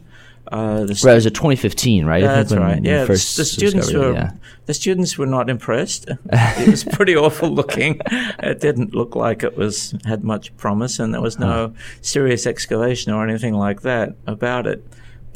Uh, 0.50 0.84
the 0.84 1.00
Right, 1.04 1.12
it 1.12 1.14
was 1.16 1.26
a 1.26 1.30
2015, 1.30 2.04
right? 2.06 2.22
That's 2.22 2.54
right. 2.54 2.82
Yeah, 2.82 3.04
the, 3.04 3.12
the 3.14 3.18
students 3.44 3.88
it, 3.88 3.98
were 3.98 4.12
yeah. 4.12 4.30
the 4.66 4.74
students 4.74 5.18
were 5.18 5.26
not 5.26 5.50
impressed. 5.50 6.08
it 6.32 6.68
was 6.68 6.84
pretty 6.84 7.16
awful 7.16 7.48
looking. 7.50 8.00
It 8.38 8.60
didn't 8.60 8.94
look 8.94 9.16
like 9.16 9.42
it 9.42 9.56
was 9.56 9.94
had 10.04 10.22
much 10.22 10.56
promise, 10.56 11.00
and 11.00 11.12
there 11.12 11.20
was 11.20 11.38
no 11.38 11.74
serious 12.00 12.46
excavation 12.46 13.12
or 13.12 13.26
anything 13.28 13.54
like 13.54 13.82
that 13.82 14.14
about 14.26 14.66
it. 14.68 14.84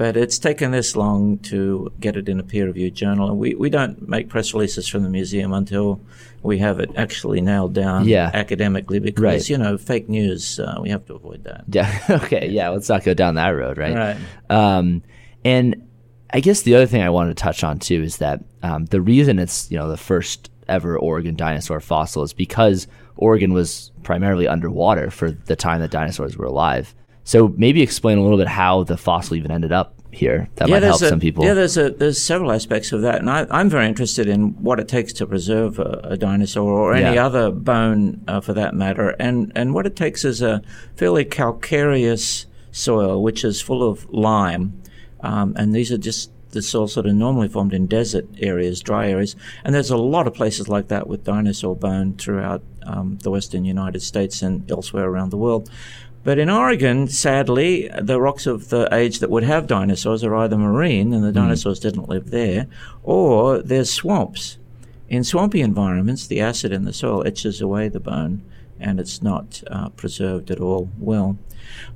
But 0.00 0.16
it's 0.16 0.38
taken 0.38 0.70
this 0.70 0.96
long 0.96 1.36
to 1.52 1.92
get 2.00 2.16
it 2.16 2.26
in 2.26 2.40
a 2.40 2.42
peer-reviewed 2.42 2.94
journal, 2.94 3.28
and 3.28 3.38
we, 3.38 3.54
we 3.54 3.68
don't 3.68 4.08
make 4.08 4.30
press 4.30 4.54
releases 4.54 4.88
from 4.88 5.02
the 5.02 5.10
museum 5.10 5.52
until 5.52 6.00
we 6.42 6.56
have 6.56 6.80
it 6.80 6.90
actually 6.96 7.42
nailed 7.42 7.74
down 7.74 8.08
Yeah. 8.08 8.30
academically, 8.32 8.98
because 8.98 9.22
Right. 9.22 9.48
you 9.50 9.58
know 9.58 9.76
fake 9.76 10.08
news. 10.08 10.58
Uh, 10.58 10.78
we 10.80 10.88
have 10.88 11.04
to 11.08 11.14
avoid 11.16 11.44
that. 11.44 11.64
Yeah. 11.68 11.98
Okay. 12.24 12.48
Yeah. 12.48 12.70
Let's 12.70 12.88
not 12.88 13.04
go 13.04 13.12
down 13.12 13.34
that 13.34 13.50
road, 13.50 13.76
right? 13.76 13.94
Right. 13.94 14.16
Um, 14.48 15.02
and 15.44 15.86
I 16.32 16.40
guess 16.40 16.62
the 16.62 16.76
other 16.76 16.86
thing 16.86 17.02
I 17.02 17.10
wanted 17.10 17.36
to 17.36 17.42
touch 17.42 17.62
on 17.62 17.78
too 17.78 18.02
is 18.02 18.16
that 18.18 18.42
um, 18.62 18.86
the 18.86 19.02
reason 19.02 19.38
it's 19.38 19.70
you 19.70 19.76
know 19.76 19.90
the 19.90 19.98
first 19.98 20.50
ever 20.66 20.98
Oregon 20.98 21.36
dinosaur 21.36 21.78
fossil 21.80 22.22
is 22.22 22.32
because 22.32 22.86
Oregon 23.16 23.52
was 23.52 23.92
primarily 24.02 24.48
underwater 24.48 25.10
for 25.10 25.30
the 25.30 25.56
time 25.56 25.80
that 25.82 25.90
dinosaurs 25.90 26.38
were 26.38 26.46
alive. 26.46 26.94
So 27.30 27.54
maybe 27.56 27.80
explain 27.80 28.18
a 28.18 28.22
little 28.22 28.38
bit 28.38 28.48
how 28.48 28.82
the 28.82 28.96
fossil 28.96 29.36
even 29.36 29.52
ended 29.52 29.70
up 29.70 29.94
here. 30.10 30.48
That 30.56 30.68
might 30.68 30.82
help 30.82 31.00
a, 31.00 31.08
some 31.08 31.20
people. 31.20 31.44
Yeah, 31.44 31.54
there's 31.54 31.76
a, 31.76 31.90
there's 31.90 32.20
several 32.20 32.50
aspects 32.50 32.90
of 32.90 33.02
that, 33.02 33.20
and 33.20 33.30
I, 33.30 33.46
I'm 33.52 33.70
very 33.70 33.86
interested 33.86 34.26
in 34.26 34.60
what 34.60 34.80
it 34.80 34.88
takes 34.88 35.12
to 35.12 35.26
preserve 35.28 35.78
a, 35.78 36.00
a 36.02 36.16
dinosaur 36.16 36.72
or 36.72 36.92
any 36.92 37.14
Yeah. 37.14 37.24
other 37.26 37.52
bone, 37.52 38.20
uh, 38.26 38.40
for 38.40 38.52
that 38.54 38.74
matter, 38.74 39.10
and 39.20 39.52
and 39.54 39.74
what 39.74 39.86
it 39.86 39.94
takes 39.94 40.24
is 40.24 40.42
a 40.42 40.60
fairly 40.96 41.24
calcareous 41.24 42.46
soil, 42.72 43.22
which 43.22 43.44
is 43.44 43.60
full 43.60 43.88
of 43.88 44.10
lime, 44.10 44.82
um, 45.20 45.54
and 45.56 45.72
these 45.72 45.92
are 45.92 45.98
just 45.98 46.32
the 46.50 46.62
soils 46.62 46.96
that 46.96 47.06
are 47.06 47.12
normally 47.12 47.46
formed 47.46 47.72
in 47.72 47.86
desert 47.86 48.26
areas, 48.38 48.80
dry 48.80 49.08
areas, 49.08 49.36
and 49.62 49.72
there's 49.72 49.90
a 49.90 49.96
lot 49.96 50.26
of 50.26 50.34
places 50.34 50.68
like 50.68 50.88
that 50.88 51.06
with 51.06 51.22
dinosaur 51.22 51.76
bone 51.76 52.12
throughout 52.14 52.60
um, 52.82 53.18
the 53.22 53.30
western 53.30 53.64
United 53.64 54.02
States 54.02 54.42
and 54.42 54.68
elsewhere 54.68 55.04
around 55.04 55.30
the 55.30 55.36
world. 55.36 55.70
But 56.22 56.38
in 56.38 56.50
Oregon, 56.50 57.08
sadly, 57.08 57.88
the 58.00 58.20
rocks 58.20 58.46
of 58.46 58.68
the 58.68 58.88
age 58.92 59.20
that 59.20 59.30
would 59.30 59.44
have 59.44 59.66
dinosaurs 59.66 60.22
are 60.22 60.34
either 60.36 60.58
marine, 60.58 61.14
and 61.14 61.24
the 61.24 61.32
dinosaurs 61.32 61.80
didn't 61.80 62.08
live 62.08 62.30
there, 62.30 62.66
or 63.02 63.62
there's 63.62 63.90
swamps. 63.90 64.58
In 65.08 65.24
swampy 65.24 65.60
environments, 65.62 66.26
the 66.26 66.40
acid 66.40 66.72
in 66.72 66.84
the 66.84 66.92
soil 66.92 67.26
etches 67.26 67.60
away 67.60 67.88
the 67.88 68.00
bone, 68.00 68.42
and 68.78 69.00
it's 69.00 69.22
not 69.22 69.62
uh, 69.70 69.88
preserved 69.90 70.50
at 70.50 70.60
all 70.60 70.90
well. 70.98 71.38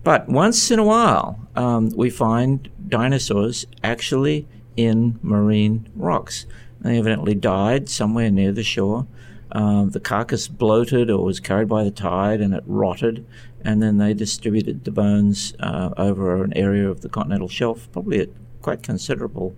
But 0.02 0.28
once 0.28 0.70
in 0.70 0.78
a 0.78 0.84
while, 0.84 1.46
um, 1.54 1.90
we 1.94 2.10
find 2.10 2.70
dinosaurs 2.88 3.66
actually 3.82 4.46
in 4.76 5.18
marine 5.22 5.88
rocks. 5.94 6.46
They 6.80 6.98
evidently 6.98 7.34
died 7.34 7.88
somewhere 7.88 8.30
near 8.30 8.52
the 8.52 8.62
shore. 8.62 9.06
Um, 9.54 9.90
the 9.90 10.00
carcass 10.00 10.48
bloated 10.48 11.10
or 11.10 11.24
was 11.24 11.38
carried 11.40 11.68
by 11.68 11.84
the 11.84 11.90
tide 11.92 12.40
and 12.40 12.52
it 12.54 12.64
rotted, 12.66 13.24
and 13.64 13.80
then 13.82 13.98
they 13.98 14.12
distributed 14.12 14.84
the 14.84 14.90
bones 14.90 15.54
uh, 15.60 15.90
over 15.96 16.42
an 16.42 16.52
area 16.56 16.88
of 16.90 17.00
the 17.02 17.08
continental 17.08 17.48
shelf, 17.48 17.88
probably 17.92 18.18
at 18.20 18.28
quite 18.62 18.82
considerable 18.82 19.54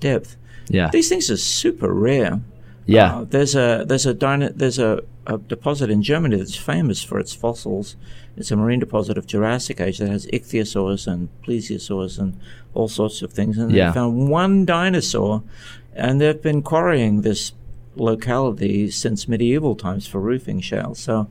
depth. 0.00 0.36
yeah. 0.68 0.90
These 0.92 1.08
things 1.08 1.30
are 1.30 1.36
super 1.38 1.92
rare. 1.94 2.40
Yeah. 2.86 3.16
Uh, 3.18 3.24
there's 3.24 3.54
a 3.54 3.84
there's 3.88 4.06
a 4.06 4.14
dino- 4.14 4.52
there's 4.54 4.78
a 4.78 5.02
a 5.26 5.36
deposit 5.38 5.90
in 5.90 6.02
Germany 6.02 6.36
that's 6.36 6.56
famous 6.56 7.02
for 7.02 7.18
its 7.18 7.34
fossils. 7.34 7.96
It's 8.36 8.50
a 8.50 8.56
marine 8.56 8.80
deposit 8.80 9.18
of 9.18 9.26
Jurassic 9.26 9.78
age 9.80 9.98
that 9.98 10.08
has 10.08 10.26
ichthyosaurs 10.26 11.06
and 11.06 11.28
plesiosaurs 11.42 12.18
and 12.18 12.38
all 12.74 12.88
sorts 12.88 13.20
of 13.22 13.32
things. 13.32 13.58
And 13.58 13.70
Yeah. 13.70 13.88
they 13.90 13.94
found 13.94 14.28
one 14.30 14.64
dinosaur, 14.64 15.42
and 15.94 16.18
they've 16.20 16.40
been 16.42 16.62
quarrying 16.62 17.22
this 17.22 17.52
locality 17.96 18.90
since 18.90 19.28
medieval 19.28 19.74
times 19.76 20.06
for 20.06 20.20
roofing 20.20 20.60
shales. 20.60 20.98
So 20.98 21.28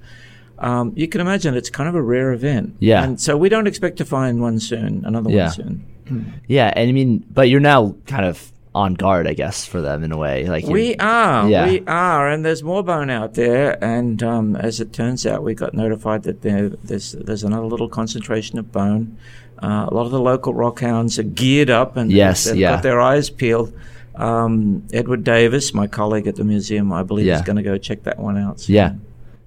um, 0.60 0.94
you 0.96 1.08
can 1.08 1.22
imagine 1.22 1.56
it's 1.56 1.70
kind 1.70 1.88
of 1.90 1.96
a 1.96 2.02
rare 2.02 2.34
event. 2.34 2.76
Yeah. 2.80 3.04
And 3.04 3.20
so 3.20 3.38
we 3.38 3.50
don't 3.50 3.68
expect 3.68 3.98
to 3.98 4.06
find 4.06 4.42
one 4.42 4.60
soon, 4.60 5.04
another 5.06 5.30
Yeah. 5.32 5.46
one 5.46 5.54
soon. 5.54 6.34
Yeah, 6.48 6.72
and 6.76 6.88
I 6.90 6.92
mean, 6.94 7.26
but 7.34 7.50
you're 7.50 7.60
now 7.60 7.96
kind 8.06 8.26
of 8.26 8.52
on 8.74 8.94
guard, 8.94 9.28
I 9.28 9.34
guess, 9.34 9.66
for 9.66 9.82
them 9.82 10.04
in 10.04 10.12
a 10.12 10.18
way. 10.18 10.46
Like 10.46 10.66
We 10.66 10.96
are, 10.98 11.50
Yeah. 11.50 11.68
we 11.68 11.84
are, 11.88 12.30
and 12.30 12.46
there's 12.46 12.64
more 12.64 12.84
bone 12.84 13.10
out 13.10 13.34
there. 13.34 13.84
And 13.84 14.22
um, 14.24 14.56
as 14.56 14.80
it 14.80 14.94
turns 14.94 15.26
out, 15.26 15.44
we 15.44 15.54
got 15.54 15.74
notified 15.74 16.24
that 16.24 16.44
there, 16.44 16.70
there's 16.70 17.12
there's 17.14 17.44
another 17.44 17.66
little 17.66 17.90
concentration 17.90 18.58
of 18.58 18.72
bone. 18.72 19.18
Uh, 19.62 19.88
a 19.90 19.94
lot 19.94 20.06
of 20.06 20.12
the 20.12 20.20
local 20.22 20.54
rockhounds 20.54 21.18
are 21.18 21.24
geared 21.24 21.70
up 21.72 21.98
and 21.98 22.12
Yes, 22.12 22.46
they've 22.46 22.56
yeah. 22.58 22.74
got 22.76 22.84
their 22.84 23.02
eyes 23.02 23.30
peeled. 23.32 23.74
Um, 24.18 24.84
Edward 24.94 25.24
Davis, 25.24 25.74
my 25.74 25.88
colleague 25.88 26.28
at 26.28 26.36
the 26.36 26.44
museum, 26.44 26.92
I 26.92 27.04
believe, 27.04 27.26
Yeah. 27.26 27.36
is 27.38 27.42
going 27.44 27.56
to 27.58 27.64
go 27.64 27.78
check 27.78 28.04
that 28.04 28.20
one 28.20 28.38
out. 28.38 28.68
Yeah, 28.68 28.94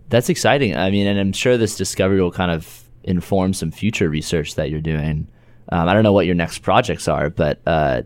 that's 0.09 0.29
exciting. 0.29 0.77
I 0.77 0.91
mean, 0.91 1.07
and 1.07 1.19
I'm 1.19 1.33
sure 1.33 1.57
this 1.59 1.77
discovery 1.77 2.21
will 2.21 2.31
kind 2.33 2.51
of 2.51 2.85
inform 3.05 3.53
some 3.55 3.71
future 3.71 4.09
research 4.09 4.55
that 4.57 4.71
you're 4.71 4.81
doing. 4.81 5.27
Um, 5.71 5.89
I 5.89 5.95
don't 5.95 6.03
know 6.03 6.13
what 6.13 6.27
your 6.27 6.35
next 6.35 6.61
projects 6.61 7.09
are, 7.09 7.31
but 7.31 7.61
uh, 7.67 8.03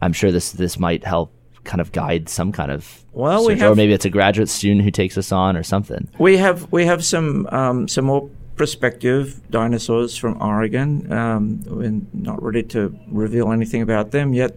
I'm 0.00 0.12
sure 0.12 0.30
this 0.32 0.52
this 0.52 0.78
might 0.78 1.04
help 1.04 1.32
kind 1.64 1.80
of 1.80 1.92
guide 1.92 2.28
some 2.28 2.50
kind 2.52 2.72
of 2.72 3.04
Well, 3.12 3.46
we 3.46 3.54
search. 3.58 3.62
or 3.70 3.74
maybe 3.76 3.92
it's 3.92 4.04
a 4.04 4.10
graduate 4.10 4.48
student 4.48 4.82
who 4.82 4.90
takes 4.90 5.16
us 5.16 5.30
on 5.30 5.56
or 5.56 5.62
something. 5.62 6.08
We 6.18 6.36
have 6.38 6.70
we 6.72 6.86
have 6.86 7.04
some 7.04 7.46
um, 7.52 7.86
some 7.88 8.06
more 8.06 8.28
prospective 8.56 9.40
dinosaurs 9.50 10.16
from 10.16 10.40
Oregon. 10.42 11.10
Um, 11.12 11.60
we're 11.66 12.00
not 12.12 12.42
ready 12.42 12.62
to 12.64 12.98
reveal 13.08 13.52
anything 13.52 13.82
about 13.82 14.10
them 14.10 14.34
yet, 14.34 14.56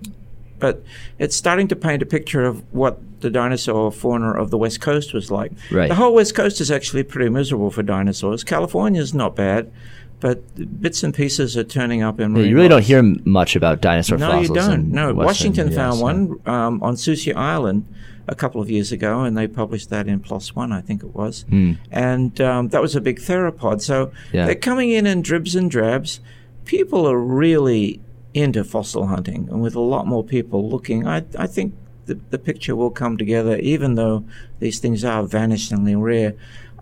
but 0.65 0.81
it's 1.19 1.35
starting 1.35 1.67
to 1.67 1.75
paint 1.75 2.01
a 2.01 2.05
picture 2.07 2.43
of 2.43 2.63
what 2.73 2.97
the 3.21 3.29
dinosaur 3.29 3.91
fauna 3.91 4.31
of 4.31 4.49
the 4.49 4.57
West 4.57 4.81
Coast 4.81 5.13
was 5.13 5.29
like. 5.29 5.51
Right. 5.71 5.89
The 5.89 5.93
whole 5.95 6.15
West 6.15 6.33
Coast 6.33 6.59
is 6.59 6.71
actually 6.71 7.03
pretty 7.03 7.29
miserable 7.29 7.69
for 7.69 7.83
dinosaurs. 7.83 8.43
California's 8.43 9.13
not 9.13 9.35
bad, 9.35 9.71
but 10.19 10.37
bits 10.81 11.03
and 11.03 11.13
pieces 11.13 11.55
are 11.55 11.63
turning 11.63 12.01
up 12.01 12.19
in. 12.19 12.35
Yeah, 12.35 12.41
you 12.43 12.55
really 12.55 12.67
don't 12.67 12.83
hear 12.83 13.03
much 13.25 13.55
about 13.55 13.81
dinosaur 13.81 14.17
No, 14.17 14.31
fossils. 14.31 14.49
you 14.49 14.55
don't. 14.55 14.91
No, 14.91 15.05
Western 15.13 15.25
Washington 15.25 15.71
found 15.71 15.97
yeah. 15.97 16.03
one 16.03 16.39
um, 16.47 16.81
on 16.81 16.97
Sucia 16.97 17.37
Island 17.37 17.85
a 18.27 18.33
couple 18.33 18.59
of 18.59 18.67
years 18.71 18.91
ago, 18.91 19.21
and 19.21 19.37
they 19.37 19.45
published 19.47 19.91
that 19.91 20.07
in 20.07 20.19
PLOS 20.19 20.55
One, 20.55 20.71
I 20.71 20.81
think 20.81 21.03
it 21.03 21.13
was. 21.13 21.45
And 21.91 22.41
um, 22.41 22.69
that 22.69 22.81
was 22.81 22.95
a 22.95 23.01
big 23.01 23.19
theropod. 23.19 23.81
So 23.83 24.11
Yeah. 24.33 24.47
they're 24.47 24.55
coming 24.55 24.89
in 24.89 25.05
in 25.05 25.21
dribs 25.21 25.53
and 25.55 25.69
drabs. 25.69 26.21
People 26.65 27.07
are 27.07 27.19
really 27.19 28.01
into 28.35 28.65
fossil 28.65 29.07
hunting, 29.07 29.47
and 29.49 29.61
with 29.61 29.75
a 29.75 29.79
lot 29.79 30.05
more 30.05 30.23
people 30.23 30.69
looking, 30.69 31.07
I, 31.07 31.23
I 31.39 31.47
think 31.47 31.73
the, 32.05 32.19
the 32.31 32.37
picture 32.37 32.75
will 32.75 32.91
come 32.91 33.17
together, 33.17 33.55
even 33.57 33.95
though 33.95 34.25
these 34.59 34.79
things 34.79 35.05
are 35.05 35.23
vanishingly 35.23 35.99
rare. 35.99 36.35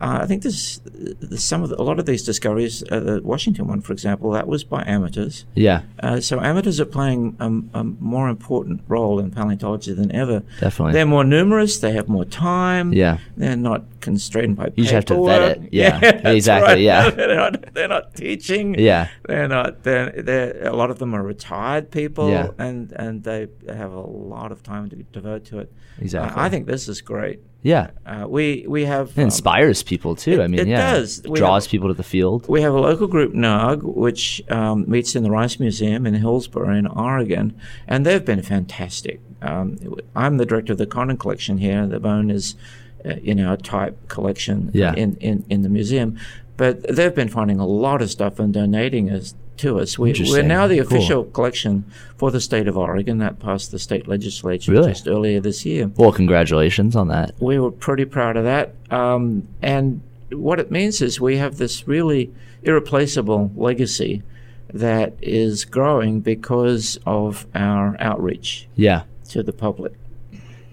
Uh, 0.04 0.20
I 0.24 0.26
think 0.28 0.44
there's, 0.44 0.82
there's 0.86 1.44
some 1.44 1.64
of 1.64 1.70
the, 1.70 1.80
a 1.82 1.84
lot 1.84 2.00
of 2.00 2.06
these 2.06 2.24
discoveries. 2.24 2.84
Uh, 2.92 3.00
the 3.00 3.22
Washington 3.24 3.68
one, 3.68 3.82
for 3.82 3.94
example, 3.94 4.32
that 4.32 4.48
was 4.48 4.64
by 4.64 4.84
amateurs. 4.86 5.46
Yeah, 5.56 5.82
Uh, 6.00 6.20
so 6.20 6.40
amateurs 6.42 6.80
are 6.80 6.86
playing 6.86 7.36
a, 7.40 7.80
a 7.80 7.84
more 7.84 8.28
important 8.30 8.82
role 8.88 9.20
in 9.20 9.32
paleontology 9.32 9.94
than 9.94 10.12
ever. 10.12 10.44
definitely. 10.60 10.94
They're 10.94 11.06
more 11.06 11.24
numerous. 11.24 11.80
They 11.80 11.94
have 11.94 12.08
more 12.10 12.26
time. 12.26 12.94
yeah, 12.94 13.18
They're 13.38 13.56
not 13.56 13.84
constrained 14.02 14.58
by 14.58 14.66
You 14.76 14.84
just 14.84 14.94
have 14.94 15.06
to 15.06 15.26
vet 15.26 15.42
it. 15.58 15.70
Yeah, 15.72 16.00
that's 16.00 16.36
exactly, 16.36 16.74
right. 16.74 16.82
yeah. 16.82 17.10
they're 17.18 17.36
not. 17.36 17.74
They're 17.74 17.88
not 17.88 18.16
teaching. 18.16 18.76
yeah, 18.78 19.08
They're 19.28 19.48
not. 19.48 19.84
They're, 19.84 20.12
they're. 20.22 20.68
A 20.68 20.76
lot 20.76 20.92
of 20.92 21.00
them 21.00 21.14
are 21.16 21.24
retired 21.24 21.92
people. 21.92 22.30
Yeah. 22.30 22.50
And 22.58 22.92
and 22.94 23.24
they 23.24 23.48
have 23.70 23.94
a 23.94 24.02
lot 24.02 24.52
of 24.52 24.62
time 24.64 24.90
to 24.90 24.96
devote 24.96 25.46
to 25.46 25.60
it. 25.60 25.72
exactly. 26.00 26.36
Uh, 26.42 26.46
I 26.46 26.50
think 26.50 26.68
this 26.68 26.88
is 26.90 27.02
great. 27.02 27.40
Yeah, 27.64 27.92
Uh, 28.06 28.26
we 28.28 28.66
we 28.68 28.84
have 28.86 29.12
it 29.12 29.18
um, 29.20 29.24
inspires 29.24 29.84
people 29.84 30.16
too. 30.16 30.42
I 30.42 30.48
mean, 30.48 30.60
it 30.60 30.68
yeah, 30.68 30.94
does. 30.96 31.22
We 31.26 31.40
draws 31.40 31.66
have- 31.66 31.72
people 31.72 31.88
to 31.88 31.94
the 31.94 32.04
field. 32.04 32.46
We 32.50 32.62
have 32.62 32.74
a 32.74 32.80
local 32.80 33.08
group, 33.08 33.34
NARG, 33.34 33.82
which 33.82 34.44
um, 34.50 34.84
meets 34.88 35.16
in 35.16 35.24
the 35.24 35.32
Rice 35.32 35.60
Museum 35.60 36.06
in 36.06 36.14
Hillsboro 36.14 36.76
in 36.76 36.88
Oregon, 36.88 37.54
and 37.88 38.06
they've 38.06 38.24
been 38.26 38.42
fantastic. 38.42 39.22
Um, 39.42 39.78
I'm 40.16 40.38
the 40.38 40.46
director 40.46 40.74
of 40.74 40.78
the 40.78 40.86
Condon 40.86 41.18
collection 41.18 41.58
here. 41.58 41.88
The 41.88 42.00
bone 42.02 42.30
is, 42.30 42.56
uh, 43.06 43.16
you 43.22 43.34
know, 43.36 43.54
a 43.54 43.58
type 43.58 43.96
collection 44.10 44.70
Yeah. 44.74 44.94
in, 44.96 45.16
in, 45.18 45.46
in 45.50 45.62
the 45.62 45.70
museum. 45.70 46.18
But 46.56 46.84
they've 46.96 47.16
been 47.16 47.30
finding 47.30 47.60
a 47.60 47.66
lot 47.66 48.02
of 48.02 48.12
stuff 48.12 48.40
and 48.40 48.54
donating 48.54 49.10
us 49.10 49.34
to 49.64 49.80
us. 49.80 49.98
We, 49.98 50.14
we're 50.30 50.44
now 50.44 50.68
the 50.68 50.78
Cool. 50.78 50.86
official 50.88 51.24
collection 51.26 51.84
for 52.18 52.32
the 52.32 52.40
state 52.40 52.68
of 52.68 52.78
Oregon. 52.78 53.18
That 53.18 53.40
passed 53.40 53.72
the 53.72 53.80
state 53.80 54.08
legislature 54.08 54.72
Really? 54.72 54.92
just 54.92 55.08
earlier 55.08 55.40
this 55.40 55.66
year 55.66 55.90
Well, 55.98 56.12
congratulations 56.12 56.96
on 56.96 57.08
that. 57.10 57.32
we 57.40 57.58
were 57.60 57.72
pretty 57.72 58.06
proud 58.06 58.38
of 58.38 58.44
that. 58.44 58.76
Um, 58.92 59.48
and 59.62 60.02
what 60.32 60.60
it 60.60 60.70
means 60.72 61.02
is 61.02 61.20
we 61.20 61.38
have 61.38 61.58
this 61.58 61.88
really 61.88 62.32
irreplaceable 62.64 63.52
legacy 63.56 64.22
that 64.74 65.14
is 65.22 65.66
growing 65.66 66.20
because 66.22 67.00
of 67.06 67.46
our 67.56 67.96
outreach 68.00 68.68
Yeah. 68.76 69.04
to 69.30 69.44
the 69.44 69.54
public. 69.54 69.94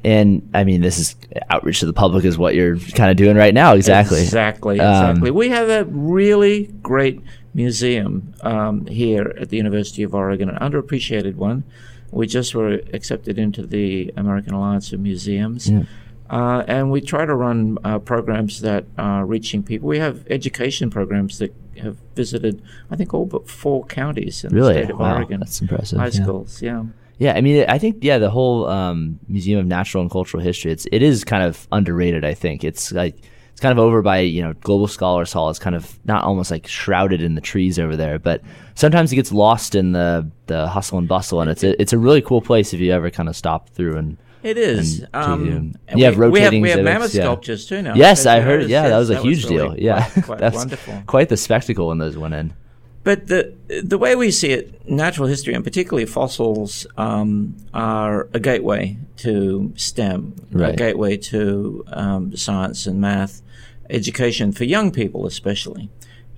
And 0.02 0.48
I 0.54 0.64
mean, 0.64 0.80
this 0.80 0.98
is 0.98 1.14
outreach 1.50 1.80
to 1.80 1.86
the 1.86 1.92
public 1.92 2.24
is 2.24 2.38
what 2.38 2.54
you're 2.54 2.78
kind 2.94 3.10
of 3.10 3.18
doing 3.18 3.36
right 3.36 3.52
now. 3.52 3.74
Exactly. 3.74 4.22
Exactly. 4.22 4.80
Um, 4.80 5.10
Exactly. 5.10 5.30
we 5.30 5.50
have 5.50 5.68
a 5.68 5.84
really 5.84 6.70
great 6.82 7.20
museum 7.54 8.34
um, 8.42 8.86
here 8.86 9.34
at 9.40 9.48
the 9.48 9.56
University 9.56 10.02
of 10.02 10.14
Oregon, 10.14 10.48
an 10.48 10.56
underappreciated 10.56 11.34
one. 11.36 11.64
We 12.10 12.26
just 12.26 12.54
were 12.54 12.80
accepted 12.92 13.38
into 13.38 13.66
the 13.66 14.12
American 14.16 14.54
Alliance 14.54 14.92
of 14.92 15.00
Museums. 15.00 15.70
Yeah. 15.70 15.82
Uh, 16.28 16.64
and 16.68 16.90
we 16.90 17.00
try 17.00 17.26
to 17.26 17.34
run 17.34 17.76
uh, 17.84 17.98
programs 17.98 18.60
that 18.60 18.84
are 18.98 19.26
reaching 19.26 19.62
people. 19.62 19.88
We 19.88 19.98
have 19.98 20.24
education 20.30 20.88
programs 20.90 21.38
that 21.38 21.52
have 21.78 21.96
visited, 22.14 22.62
I 22.90 22.96
think, 22.96 23.12
all 23.14 23.26
but 23.26 23.48
four 23.48 23.84
counties 23.86 24.44
in 24.44 24.54
Really? 24.54 24.74
the 24.74 24.80
state 24.84 24.90
of 24.92 24.98
Wow. 25.00 25.16
Oregon. 25.16 25.40
That's 25.40 25.60
impressive. 25.60 25.98
High 25.98 26.06
yeah. 26.06 26.10
schools, 26.22 26.62
yeah. 26.62 26.84
Yeah, 27.18 27.34
I 27.34 27.42
mean, 27.42 27.66
I 27.68 27.78
think 27.78 27.98
yeah, 28.02 28.16
the 28.18 28.30
whole 28.30 28.66
um, 28.68 29.18
Museum 29.28 29.60
of 29.60 29.66
Natural 29.66 30.00
and 30.00 30.10
Cultural 30.10 30.42
History 30.42 30.72
it's 30.72 30.86
it 30.90 31.02
is 31.02 31.22
kind 31.22 31.42
of 31.42 31.68
underrated. 31.70 32.24
I 32.24 32.32
think 32.32 32.64
it's 32.64 32.92
like 32.92 33.16
it's 33.60 33.62
kind 33.62 33.78
of 33.78 33.84
over 33.84 34.00
by 34.00 34.20
you 34.20 34.40
know 34.40 34.54
Global 34.54 34.88
Scholars 34.88 35.34
Hall. 35.34 35.50
It's 35.50 35.58
kind 35.58 35.76
of 35.76 35.98
not 36.06 36.24
almost 36.24 36.50
like 36.50 36.66
shrouded 36.66 37.20
in 37.20 37.34
the 37.34 37.42
trees 37.42 37.78
over 37.78 37.94
there, 37.94 38.18
but 38.18 38.40
sometimes 38.74 39.12
it 39.12 39.16
gets 39.16 39.32
lost 39.32 39.74
in 39.74 39.92
the 39.92 40.30
the 40.46 40.66
hustle 40.66 40.96
and 40.96 41.06
bustle. 41.06 41.42
And 41.42 41.50
it's 41.50 41.62
a, 41.62 41.78
it's 41.78 41.92
a 41.92 41.98
really 41.98 42.22
cool 42.22 42.40
place 42.40 42.72
if 42.72 42.80
you 42.80 42.90
ever 42.90 43.10
kind 43.10 43.28
of 43.28 43.36
stop 43.36 43.68
through 43.68 43.98
and 43.98 44.16
It 44.42 44.56
is. 44.56 45.00
And 45.00 45.14
Um, 45.14 45.74
and 45.88 46.00
you 46.00 46.06
have 46.06 46.16
we, 46.16 46.30
we 46.30 46.40
have 46.40 46.46
rotating 46.46 46.62
we 46.62 46.70
have 46.70 46.80
mammoth 46.82 47.14
yeah. 47.14 47.24
sculptures 47.24 47.66
too 47.66 47.82
now. 47.82 47.94
yes, 47.94 48.24
I 48.24 48.40
heard. 48.40 48.60
noticed? 48.60 48.70
Yeah, 48.70 48.88
that 48.88 48.96
was 48.96 49.10
a 49.10 49.20
huge 49.20 49.44
really 49.44 49.56
deal. 49.56 49.78
Yeah, 49.78 50.08
quite, 50.08 50.24
quite 50.24 50.38
that's 50.44 50.56
wonderful. 50.56 51.02
quite 51.06 51.28
the 51.28 51.36
spectacle 51.36 51.88
when 51.88 51.98
those 51.98 52.16
went 52.16 52.32
in. 52.32 52.54
But 53.02 53.26
the 53.26 53.54
the 53.82 53.98
way 53.98 54.14
we 54.14 54.30
see 54.30 54.52
it, 54.52 54.88
natural 54.88 55.28
history 55.28 55.52
and 55.52 55.64
particularly 55.64 56.06
fossils 56.06 56.86
um, 56.96 57.56
are 57.74 58.28
a 58.32 58.40
gateway 58.40 58.96
to 59.18 59.72
STEM, 59.76 60.34
a 60.54 60.72
gateway 60.72 61.18
to 61.18 61.84
um, 61.88 62.36
science 62.36 62.86
and 62.86 63.00
math, 63.00 63.42
education 63.90 64.52
for 64.52 64.64
young 64.64 64.90
people 64.90 65.26
especially. 65.26 65.90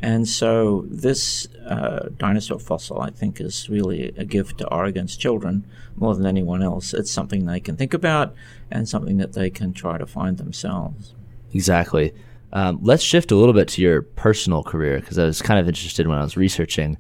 And 0.03 0.27
so 0.27 0.85
this 0.89 1.47
uh, 1.65 2.09
dinosaur 2.17 2.59
fossil, 2.59 3.01
I 3.01 3.11
think, 3.11 3.41
is 3.41 3.71
really 3.71 4.09
a 4.17 4.25
gift 4.25 4.59
to 4.59 4.69
Oregon's 4.69 5.17
children 5.17 5.65
more 5.95 6.17
than 6.17 6.27
anyone 6.27 6.61
else. 6.61 6.93
It's 6.93 7.11
something 7.11 7.47
they 7.47 7.61
can 7.61 7.77
think 7.77 7.95
about 7.95 8.35
and 8.69 8.89
something 8.89 9.19
that 9.19 9.35
they 9.35 9.49
can 9.49 9.73
try 9.73 9.99
to 9.99 10.07
find 10.07 10.39
themselves. 10.39 11.15
Exactly. 11.55 12.13
Um, 12.53 12.81
let's 12.83 13.03
shift 13.03 13.31
a 13.31 13.37
little 13.37 13.55
bit 13.55 13.69
to 13.69 13.83
your 13.83 14.03
personal 14.03 14.65
career 14.65 14.99
because 14.99 15.19
I 15.19 15.25
was 15.25 15.41
kind 15.41 15.61
of 15.61 15.69
interested 15.69 16.09
when 16.09 16.19
I 16.19 16.23
was 16.23 16.37
researching. 16.37 16.99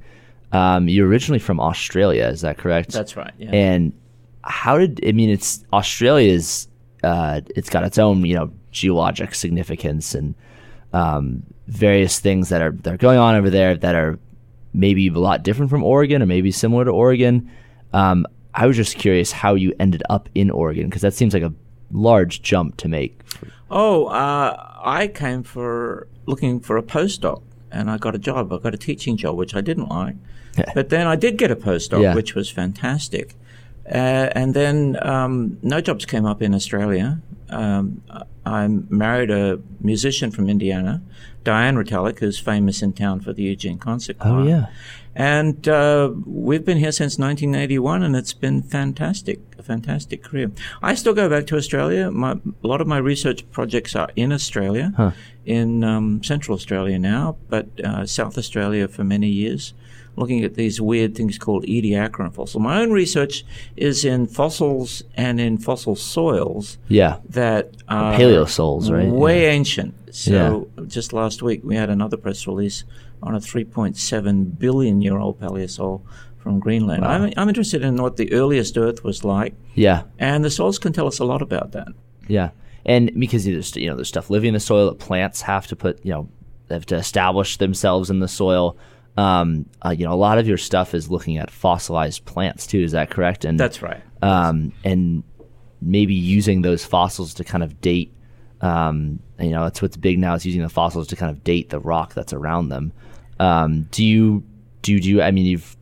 Um, 0.52 0.88
you're 0.88 1.09
originally 1.09 1.40
from 1.40 1.59
Australia, 1.59 2.26
is 2.26 2.42
that 2.42 2.56
correct? 2.56 2.92
That's 2.92 3.16
right. 3.16 3.32
Yeah. 3.37 3.50
And 3.50 3.92
how 4.44 4.78
did 4.78 5.00
I 5.06 5.12
mean? 5.12 5.30
It's 5.30 5.64
Australia's. 5.73 6.68
Uh, 7.02 7.40
it's 7.56 7.68
got 7.68 7.82
its 7.82 7.99
own, 7.99 8.25
you 8.25 8.37
know, 8.37 8.52
geologic 8.73 9.35
significance 9.35 10.14
and 10.14 10.35
um, 10.93 11.43
various 11.69 12.19
things 12.19 12.49
that 12.49 12.61
are 12.61 12.73
that 12.73 12.95
are 12.95 12.99
going 12.99 13.19
on 13.19 13.35
over 13.37 13.49
there 13.50 13.76
that 13.76 13.95
are 13.95 14.19
maybe 14.75 15.07
a 15.09 15.12
lot 15.12 15.43
different 15.43 15.71
from 15.71 15.85
Oregon 15.85 16.23
or 16.23 16.26
maybe 16.26 16.50
similar 16.50 16.85
to 16.85 16.91
Oregon. 16.91 17.49
Um, 17.93 18.26
I 18.55 18.67
was 18.67 18.76
just 18.76 18.97
curious 18.97 19.33
how 19.33 19.55
you 19.55 19.73
ended 19.79 20.02
up 20.11 20.29
in 20.35 20.50
Oregon 20.50 20.88
because 20.88 21.02
that 21.02 21.14
seems 21.14 21.33
like 21.35 21.43
a 21.43 21.52
large 21.93 22.43
jump 22.43 22.76
to 22.79 22.88
make. 22.88 23.21
Oh, 23.71 24.07
uh, 24.07 24.57
I 24.83 25.09
came 25.09 25.43
for 25.43 26.07
looking 26.26 26.61
for 26.61 26.76
a 26.76 26.83
postdoc, 26.83 27.43
and 27.71 27.91
I 27.91 27.97
got 27.97 28.14
a 28.14 28.19
job. 28.19 28.52
I 28.52 28.59
got 28.59 28.75
a 28.75 28.79
teaching 28.79 29.17
job, 29.17 29.37
which 29.37 29.55
I 29.55 29.61
didn't 29.62 29.88
like. 29.88 30.17
but 30.75 30.91
then 30.91 31.07
I 31.07 31.17
did 31.17 31.38
get 31.38 31.50
a 31.50 31.57
postdoc, 31.57 32.02
Yeah. 32.02 32.14
which 32.14 32.35
was 32.35 32.50
fantastic. 32.50 33.35
Uh, 33.87 34.29
and 34.35 34.52
then 34.55 34.99
um, 35.05 35.59
no 35.62 35.81
jobs 35.81 36.05
came 36.05 36.26
up 36.26 36.43
in 36.43 36.55
Australia. 36.55 37.21
Um, 37.52 38.02
I 38.44 38.66
married 38.68 39.30
a 39.30 39.61
musician 39.80 40.30
from 40.30 40.49
Indiana, 40.49 41.02
Diane 41.44 41.76
Retallack, 41.76 42.18
who's 42.18 42.38
famous 42.38 42.82
in 42.82 42.92
town 42.92 43.21
for 43.21 43.32
the 43.32 43.42
Eugene 43.42 43.78
Concert 43.78 44.18
Choir. 44.18 44.32
Oh 44.40 44.42
yeah. 44.47 44.66
And 45.14 45.68
uh, 45.68 46.11
we've 46.25 46.64
been 46.64 46.78
here 46.78 46.90
since 46.92 47.18
1981, 47.18 48.02
and 48.02 48.16
it's 48.16 48.32
been 48.32 48.62
fantastic, 48.62 49.40
a 49.59 49.62
fantastic 49.62 50.23
career. 50.23 50.50
I 50.82 50.94
still 50.94 51.12
go 51.12 51.28
back 51.28 51.47
to 51.49 51.56
Australia. 51.56 52.11
My, 52.11 52.32
a 52.32 52.66
lot 52.66 52.80
of 52.80 52.87
my 52.87 52.97
research 52.97 53.49
projects 53.50 53.94
are 53.94 54.09
in 54.16 54.32
Australia, 54.32 54.92
Huh. 54.97 55.11
in 55.44 55.85
um, 55.85 56.23
Central 56.23 56.54
Australia 56.54 56.99
now, 56.99 57.37
but 57.50 57.66
uh, 57.85 58.06
South 58.06 58.38
Australia 58.38 58.88
for 58.88 59.04
many 59.04 59.28
years, 59.28 59.75
looking 60.16 60.45
at 60.45 60.54
these 60.54 60.81
weird 60.81 61.14
things 61.14 61.38
called 61.38 61.64
Ediacaran 61.64 62.35
fossils. 62.35 62.62
My 62.62 62.81
own 62.81 62.90
research 62.90 63.45
is 63.76 64.04
in 64.04 64.26
fossils 64.26 65.02
and 65.16 65.40
in 65.40 65.57
fossil 65.59 65.97
soils 65.97 66.78
Yeah. 66.88 67.16
that 67.31 67.71
are 67.88 68.14
Paleosols, 68.19 68.90
right? 68.92 69.09
way 69.09 69.42
Yeah. 69.45 69.50
ancient. 69.50 69.95
So 70.14 70.69
just 70.87 71.12
last 71.14 71.42
week 71.42 71.62
we 71.64 71.76
had 71.76 71.88
another 71.88 72.16
press 72.19 72.47
release 72.47 72.85
on 73.23 73.35
a 73.35 73.40
3.7 73.40 74.59
billion 74.59 75.00
year 75.00 75.16
old 75.19 75.40
paleosol 75.40 76.02
from 76.38 76.59
Greenland. 76.59 77.04
I'm, 77.04 77.33
I'm 77.37 77.49
interested 77.49 77.83
in 77.83 77.97
what 77.97 78.16
the 78.16 78.33
earliest 78.33 78.76
Earth 78.76 79.04
was 79.04 79.25
like, 79.25 79.54
Yeah. 79.75 80.02
and 80.19 80.45
the 80.45 80.50
soils 80.50 80.78
can 80.78 80.92
tell 80.92 81.07
us 81.07 81.19
a 81.21 81.25
lot 81.25 81.40
about 81.40 81.73
that. 81.73 81.88
Yeah, 82.28 82.50
and 82.85 83.11
because 83.19 83.45
there's 83.45 83.75
you 83.76 83.88
know 83.88 83.97
there's 83.97 84.09
stuff 84.09 84.28
living 84.31 84.49
in 84.49 84.54
the 84.54 84.61
soil 84.61 84.87
that 84.90 84.99
plants 84.99 85.42
have 85.42 85.66
to 85.69 85.76
put 85.76 86.04
you 86.04 86.12
know 86.12 86.28
they 86.69 86.75
have 86.75 86.87
to 86.87 86.97
establish 86.97 87.57
themselves 87.57 88.11
in 88.11 88.21
the 88.21 88.28
soil. 88.28 88.76
Um, 89.16 89.66
uh, 89.85 89.90
you 89.90 90.04
know, 90.07 90.12
a 90.12 90.16
lot 90.16 90.38
of 90.38 90.47
your 90.49 90.57
stuff 90.57 90.95
is 90.95 91.11
looking 91.11 91.37
at 91.37 91.50
fossilized 91.50 92.25
plants 92.25 92.66
too. 92.66 92.81
Is 92.81 92.92
that 92.92 93.11
correct? 93.11 93.45
And 93.45 93.61
That's 93.61 93.83
right. 93.83 94.02
um, 94.23 94.73
and 94.85 95.23
maybe 95.83 96.14
using 96.14 96.62
those 96.62 96.85
fossils 96.85 97.35
to 97.35 97.45
kind 97.45 97.62
of 97.62 97.81
date. 97.81 98.12
Um, 98.61 99.19
you 99.38 99.50
know, 99.50 99.64
that's 99.64 99.83
what's 99.83 99.97
big 99.97 100.19
now 100.19 100.35
is 100.35 100.47
using 100.47 100.62
the 100.62 100.69
fossils 100.69 101.09
to 101.09 101.16
kind 101.16 101.31
of 101.31 101.42
date 101.45 101.71
the 101.71 101.81
rock 101.81 102.14
that's 102.14 102.33
around 102.33 102.69
them. 102.69 102.92
Um, 103.40 103.88
do 103.90 104.04
you 104.04 104.45
do 104.83 104.92
you, 104.92 105.00
do 105.00 105.09
you? 105.09 105.23
I 105.23 105.31
mean, 105.31 105.47
you've 105.47 105.76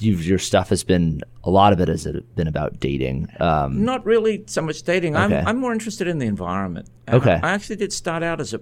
you've 0.00 0.24
your 0.26 0.38
stuff 0.38 0.68
has 0.70 0.84
been 0.84 1.20
a 1.44 1.50
lot 1.50 1.72
of 1.72 1.80
it 1.80 1.88
has 1.88 2.06
been 2.34 2.48
about 2.48 2.80
dating. 2.80 3.28
Um, 3.38 3.84
Not 3.84 4.04
really 4.04 4.44
so 4.46 4.62
much 4.62 4.82
dating. 4.82 5.14
I'm, 5.16 5.32
I'm 5.32 5.58
more 5.58 5.72
interested 5.72 6.08
in 6.08 6.18
the 6.18 6.26
environment. 6.26 6.88
And 7.06 7.16
Okay. 7.16 7.38
I, 7.42 7.50
I 7.50 7.52
actually 7.52 7.76
did 7.76 7.92
start 7.92 8.22
out 8.22 8.40
as 8.40 8.52
a 8.52 8.58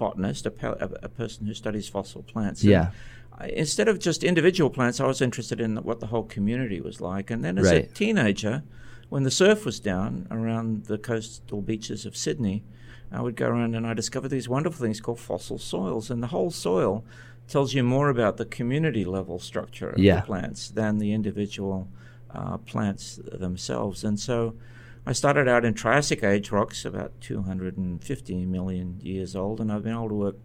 paleobotanist, 0.00 0.46
a, 0.46 0.50
pale, 0.50 0.76
a, 0.80 0.88
a 1.04 1.08
person 1.08 1.46
who 1.46 1.54
studies 1.54 1.88
fossil 1.88 2.22
plants. 2.22 2.64
Yeah. 2.64 2.90
I, 3.38 3.48
instead 3.48 3.88
of 3.88 3.98
just 3.98 4.24
individual 4.24 4.70
plants, 4.70 5.00
I 5.00 5.06
was 5.06 5.20
interested 5.20 5.60
in 5.60 5.76
what 5.76 6.00
the 6.00 6.06
whole 6.06 6.24
community 6.24 6.80
was 6.80 7.00
like. 7.00 7.30
And 7.30 7.44
then 7.44 7.58
as 7.58 7.70
a 7.70 7.82
teenager, 7.82 8.62
when 9.08 9.22
the 9.22 9.30
surf 9.30 9.64
was 9.64 9.80
down 9.80 10.26
around 10.30 10.86
the 10.86 10.98
coastal 10.98 11.60
beaches 11.62 12.06
of 12.06 12.16
Sydney, 12.16 12.64
I 13.12 13.20
would 13.22 13.34
go 13.36 13.48
around 13.48 13.74
and 13.74 13.86
I 13.86 13.94
discovered 13.94 14.28
these 14.28 14.48
wonderful 14.48 14.84
things 14.84 15.00
called 15.00 15.18
fossil 15.18 15.58
soils. 15.58 16.10
And 16.10 16.22
the 16.22 16.28
whole 16.28 16.50
soil 16.50 17.04
tells 17.48 17.74
you 17.74 17.82
more 17.82 18.08
about 18.08 18.36
the 18.36 18.44
community 18.44 19.04
level 19.04 19.38
structure 19.40 19.90
of 19.90 19.98
Yeah. 19.98 20.16
the 20.20 20.26
plants 20.26 20.70
than 20.70 20.98
the 20.98 21.12
individual 21.12 21.88
uh, 22.32 22.58
plants 22.58 23.18
themselves. 23.24 24.04
And 24.04 24.20
so 24.20 24.54
I 25.06 25.12
started 25.12 25.48
out 25.48 25.64
in 25.64 25.74
Triassic 25.74 26.22
age 26.22 26.50
rocks, 26.50 26.84
about 26.84 27.12
250 27.20 28.46
million 28.46 29.00
years 29.00 29.34
old, 29.34 29.60
and 29.60 29.72
I've 29.72 29.82
been 29.82 29.92
able 29.92 30.08
to 30.08 30.14
work 30.14 30.36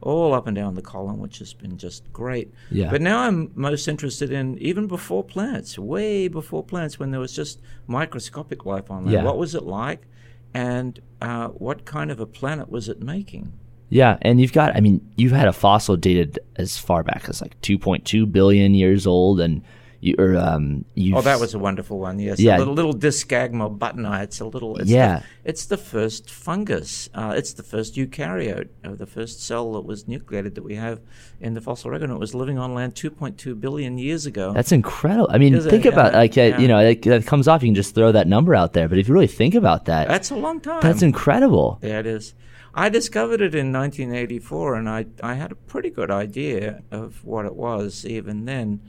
all 0.00 0.34
up 0.34 0.46
and 0.46 0.54
down 0.54 0.74
the 0.74 0.82
column, 0.82 1.18
which 1.18 1.38
has 1.38 1.54
been 1.54 1.76
just 1.78 2.12
great. 2.12 2.52
Yeah. 2.70 2.90
But 2.90 3.02
now 3.02 3.20
I'm 3.20 3.50
most 3.54 3.88
interested 3.88 4.30
in 4.30 4.58
even 4.58 4.86
before 4.86 5.24
plants, 5.24 5.78
way 5.78 6.28
before 6.28 6.62
plants, 6.62 6.98
when 6.98 7.10
there 7.10 7.20
was 7.20 7.34
just 7.34 7.60
microscopic 7.86 8.64
life 8.64 8.90
on 8.90 9.04
there. 9.04 9.14
Yeah. 9.14 9.24
What 9.24 9.38
was 9.38 9.54
it 9.54 9.64
like? 9.64 10.06
And 10.54 11.00
uh, 11.20 11.48
what 11.48 11.84
kind 11.84 12.10
of 12.10 12.20
a 12.20 12.26
planet 12.26 12.70
was 12.70 12.88
it 12.88 13.00
making? 13.00 13.52
Yeah, 13.88 14.18
and 14.22 14.40
you've 14.40 14.52
got, 14.52 14.74
I 14.74 14.80
mean, 14.80 15.00
you've 15.16 15.32
had 15.32 15.48
a 15.48 15.52
fossil 15.52 15.96
dated 15.96 16.38
as 16.56 16.76
far 16.76 17.02
back 17.02 17.28
as 17.28 17.40
like 17.40 17.60
2.2 17.60 18.30
billion 18.30 18.74
years 18.74 19.06
old, 19.06 19.40
and 19.40 19.62
you, 20.00 20.14
or, 20.18 20.36
um, 20.36 20.84
you 20.94 21.16
Oh, 21.16 21.20
that 21.22 21.40
was 21.40 21.54
a 21.54 21.58
wonderful 21.58 21.98
one. 21.98 22.18
Yes, 22.18 22.38
Yeah. 22.40 22.56
a 22.56 22.58
little, 22.58 22.74
little 22.74 22.94
Discagma 22.94 23.76
buttoni. 23.78 24.22
It's 24.22 24.40
a 24.40 24.44
little. 24.46 24.76
It's 24.76 24.90
Yeah. 24.90 25.18
the, 25.44 25.50
it's 25.50 25.66
the 25.66 25.76
first 25.76 26.30
fungus. 26.30 27.08
Uh, 27.14 27.34
it's 27.36 27.52
the 27.54 27.62
first 27.62 27.94
eukaryote, 27.96 28.68
uh, 28.84 28.94
the 28.94 29.06
first 29.06 29.42
cell 29.44 29.72
that 29.74 29.84
was 29.84 30.06
nucleated 30.08 30.54
that 30.56 30.64
we 30.64 30.74
have 30.76 31.00
in 31.40 31.54
the 31.54 31.60
fossil 31.60 31.90
record. 31.90 32.04
And 32.10 32.14
it 32.14 32.20
was 32.20 32.34
living 32.34 32.58
on 32.58 32.74
land 32.74 32.94
2.2 32.94 33.54
billion 33.60 33.98
years 33.98 34.26
ago. 34.26 34.52
That's 34.52 34.72
incredible. 34.72 35.28
I 35.30 35.38
mean, 35.38 35.54
Is 35.54 35.66
it? 35.66 35.70
think 35.70 35.84
about 35.86 36.12
Yeah, 36.12 36.18
like 36.18 36.38
uh, 36.38 36.40
yeah. 36.42 36.58
you 36.60 36.68
know 36.68 36.82
that, 36.82 37.02
that 37.02 37.26
comes 37.26 37.48
off. 37.48 37.62
You 37.62 37.68
can 37.68 37.74
just 37.74 37.94
throw 37.94 38.12
that 38.12 38.26
number 38.26 38.54
out 38.54 38.72
there, 38.72 38.88
but 38.88 38.98
if 38.98 39.08
you 39.08 39.14
really 39.14 39.26
think 39.26 39.54
about 39.54 39.84
that, 39.86 40.08
That's 40.08 40.30
a 40.30 40.36
long 40.36 40.60
time. 40.60 40.80
that's 40.82 41.02
incredible. 41.02 41.78
Yeah, 41.82 41.98
it 42.00 42.06
is. 42.06 42.34
I 42.78 42.90
discovered 42.90 43.40
it 43.40 43.54
in 43.54 43.72
1984, 43.72 44.74
and 44.74 44.88
I 44.88 45.06
I 45.22 45.34
had 45.34 45.50
a 45.50 45.54
pretty 45.54 45.88
good 45.90 46.10
idea 46.10 46.82
of 46.90 47.24
what 47.24 47.46
it 47.46 47.56
was 47.56 48.04
even 48.04 48.44
then, 48.44 48.80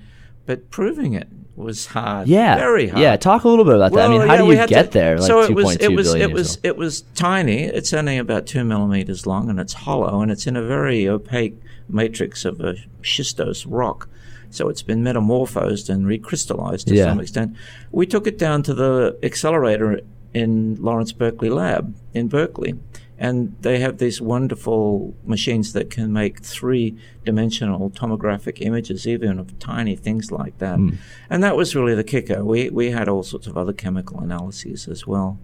but 0.48 0.72
proving 0.72 1.14
it 1.14 1.28
was 1.56 1.86
hard. 1.88 2.28
Yeah, 2.28 2.56
very 2.58 2.88
hard. 2.88 3.02
Yeah, 3.02 3.16
talk 3.18 3.44
a 3.44 3.50
little 3.50 3.66
bit 3.66 3.76
about 3.76 3.92
that. 3.92 4.06
I 4.06 4.08
mean, 4.10 4.22
how 4.22 4.34
yeah, 4.34 4.42
do 4.42 4.48
you 4.48 4.68
get 4.68 4.86
to- 4.92 4.92
there? 4.98 5.18
Like 5.20 5.28
so 5.28 5.42
it 5.42 5.54
was, 5.54 5.76
it 5.78 5.92
was, 5.92 6.14
it 6.16 6.32
was, 6.32 6.58
it 6.64 6.78
was 6.78 7.02
tiny. 7.14 7.64
It's 7.64 7.94
only 7.94 8.18
about 8.18 8.48
two 8.48 8.64
millimeters 8.64 9.28
long, 9.28 9.50
and 9.50 9.60
it's 9.60 9.74
hollow, 9.74 10.22
and 10.22 10.32
it's 10.32 10.48
in 10.48 10.56
a 10.56 10.64
very 10.64 11.08
opaque 11.08 11.56
matrix 11.90 12.46
of 12.46 12.60
a 12.62 12.76
schistose 13.02 13.66
rock. 13.68 14.10
So 14.50 14.70
it's 14.70 14.82
been 14.82 15.04
metamorphosed 15.04 15.90
and 15.90 16.06
recrystallized 16.06 16.86
to 16.86 16.96
Yeah. 16.96 17.06
some 17.06 17.20
extent. 17.20 17.56
We 17.92 18.06
took 18.06 18.28
it 18.28 18.38
down 18.38 18.64
to 18.64 18.74
the 18.74 19.18
accelerator 19.22 20.00
in 20.34 20.78
Lawrence 20.80 21.12
Berkeley 21.12 21.50
Lab 21.50 21.96
in 22.14 22.28
Berkeley. 22.28 22.76
And 23.19 23.56
they 23.62 23.80
have 23.80 23.97
these 23.97 24.21
wonderful 24.21 25.15
machines 25.25 25.73
that 25.73 25.89
can 25.89 26.13
make 26.13 26.41
three 26.41 26.95
dimensional 27.25 27.89
tomographic 27.89 28.62
images, 28.62 29.08
even 29.08 29.39
of 29.39 29.58
tiny 29.60 29.95
things 29.95 30.32
like 30.32 30.58
that. 30.60 30.77
Hmm. 30.77 30.89
And 31.30 31.43
that 31.43 31.58
was 31.58 31.75
really 31.75 31.95
the 31.95 32.03
kicker. 32.03 32.45
We, 32.45 32.69
we 32.69 32.91
had 32.91 33.10
all 33.10 33.23
sorts 33.23 33.47
of 33.47 33.58
other 33.58 33.73
chemical 33.73 34.19
analyses 34.19 34.88
as 34.88 35.08
well. 35.08 35.39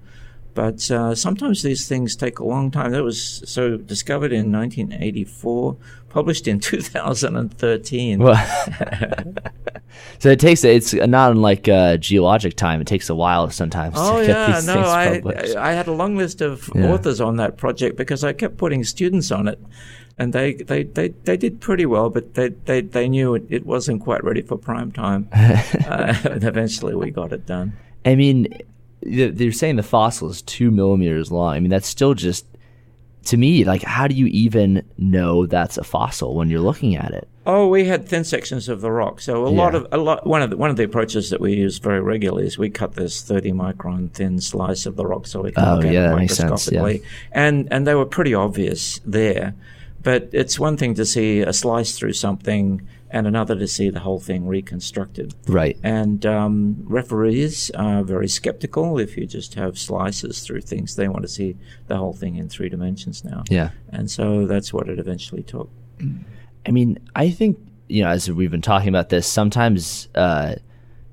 But 0.54 0.90
uh, 0.92 1.16
sometimes 1.16 1.64
these 1.64 1.88
things 1.88 2.16
take 2.16 2.40
a 2.40 2.46
long 2.46 2.70
time. 2.72 2.92
That 2.92 3.04
was 3.04 3.42
so 3.46 3.78
discovered 3.78 4.32
in 4.32 4.52
1984, 4.52 5.76
published 6.10 6.48
in 6.48 6.60
2013. 6.62 8.20
Well, 8.20 8.36
so 10.20 10.30
it 10.30 10.40
takes 10.40 10.64
it's 10.64 10.94
not 10.94 11.32
unlike 11.32 11.68
uh, 11.68 11.98
geologic 11.98 12.56
time. 12.56 12.82
It 12.82 12.88
takes 12.88 13.10
a 13.10 13.16
while 13.16 13.50
sometimes 13.50 13.96
Oh 13.98 14.20
to 14.22 14.28
get 14.28 14.36
yeah, 14.38 14.56
these 14.56 14.68
no, 14.68 14.80
I 14.82 15.20
published. 15.22 15.56
I 15.56 15.74
had 15.74 15.88
a 15.88 15.92
long 15.94 16.16
list 16.16 16.42
of 16.42 16.70
Yeah. 16.76 16.92
authors 16.94 17.20
on 17.22 17.38
that 17.38 17.58
project 17.58 17.98
because 17.98 18.24
I 18.24 18.34
kept 18.34 18.58
putting 18.58 18.84
students 18.84 19.32
on 19.32 19.48
it, 19.48 19.60
and 20.18 20.34
they 20.34 20.54
they, 20.54 20.84
they, 20.84 21.10
they 21.24 21.38
did 21.38 21.62
pretty 21.62 21.86
well, 21.86 22.10
but 22.10 22.36
they 22.36 22.50
they, 22.50 22.82
they 22.82 23.10
knew 23.10 23.34
it, 23.36 23.44
it 23.50 23.66
wasn't 23.66 24.02
quite 24.02 24.24
ready 24.24 24.42
for 24.42 24.58
prime 24.58 24.92
time. 24.92 25.30
uh, 25.34 26.16
and 26.26 26.44
eventually, 26.44 26.96
we 26.96 27.10
got 27.12 27.32
it 27.34 27.46
done. 27.46 27.74
I 28.06 28.16
mean, 28.16 28.48
they're 29.06 29.52
saying 29.52 29.76
the 29.76 29.84
fossil 29.84 30.30
is 30.30 30.42
two 30.42 30.72
millimeters 30.72 31.32
long. 31.32 31.54
I 31.56 31.60
mean, 31.60 31.70
that's 31.70 31.88
still 31.88 32.14
just 32.14 32.46
to 33.26 33.38
me 33.38 33.64
like 33.64 33.84
how 33.84 34.06
do 34.08 34.16
you 34.16 34.26
even 34.28 34.84
know 34.98 35.46
that's 35.46 35.78
a 35.78 35.84
fossil 35.84 36.36
when 36.36 36.50
you're 36.50 36.60
looking 36.60 36.96
at 36.96 37.12
it? 37.12 37.28
Oh, 37.46 37.68
we 37.68 37.86
had 37.86 38.08
thin 38.08 38.24
sections 38.24 38.70
of 38.70 38.80
the 38.82 38.92
rock. 38.92 39.20
So 39.20 39.46
a 39.46 39.50
lot 39.50 39.76
of 39.76 39.86
a 39.92 39.98
lot. 39.98 40.26
One 40.26 40.42
of 40.42 40.50
the 40.50 40.58
one 40.58 40.70
of 40.70 40.78
the 40.78 40.84
approaches 40.84 41.30
that 41.30 41.42
we 41.42 41.54
use 41.54 41.78
very 41.78 42.00
regularly 42.02 42.48
is 42.48 42.58
we 42.58 42.70
cut 42.70 42.94
this 42.96 43.22
thirty 43.22 43.52
micron 43.52 44.12
thin 44.12 44.40
slice 44.40 44.86
of 44.86 44.96
the 44.96 45.06
rock 45.06 45.28
so 45.28 45.42
we 45.42 45.52
can 45.52 45.64
Oh, 45.66 45.76
look 45.76 45.86
at 45.86 45.94
yeah, 45.94 46.18
it 46.18 46.30
sense, 46.30 46.72
yeah. 46.72 46.94
And 47.34 47.68
and 47.72 47.86
they 47.86 47.96
were 47.96 48.06
pretty 48.06 48.34
obvious 48.34 49.02
there. 49.06 49.56
But 50.04 50.30
it's 50.34 50.60
one 50.60 50.76
thing 50.78 50.94
to 50.96 51.06
see 51.06 51.42
a 51.42 51.54
slice 51.54 51.98
through 51.98 52.14
something, 52.14 52.86
and 53.14 53.28
another 53.28 53.56
to 53.56 53.68
see 53.68 53.90
the 53.90 54.00
whole 54.00 54.20
thing 54.20 54.48
reconstructed. 54.48 55.36
Right. 55.48 55.78
And 55.84 56.26
um, 56.26 56.78
referees 56.84 57.70
are 57.72 58.04
very 58.04 58.28
skeptical 58.28 58.98
if 58.98 59.16
you 59.16 59.28
just 59.28 59.54
have 59.54 59.78
slices 59.78 60.42
through 60.42 60.62
things. 60.62 60.96
They 60.96 61.08
want 61.08 61.22
to 61.22 61.30
see 61.30 61.56
the 61.88 61.96
whole 61.96 62.14
thing 62.14 62.36
in 62.38 62.50
three 62.50 62.70
dimensions 62.70 63.24
now. 63.24 63.44
Yeah. 63.50 63.70
And 63.90 64.10
so 64.10 64.48
that's 64.48 64.74
what 64.74 64.90
it 64.90 64.98
eventually 64.98 65.44
took. 65.44 65.70
I 66.66 66.72
mean, 66.72 66.98
I 67.16 67.30
think 67.30 67.60
you 67.88 68.04
know, 68.04 68.10
as 68.10 68.30
we've 68.32 68.50
been 68.50 68.62
talking 68.62 68.90
about 68.90 69.10
this, 69.10 69.28
sometimes 69.28 70.08
uh, 70.16 70.56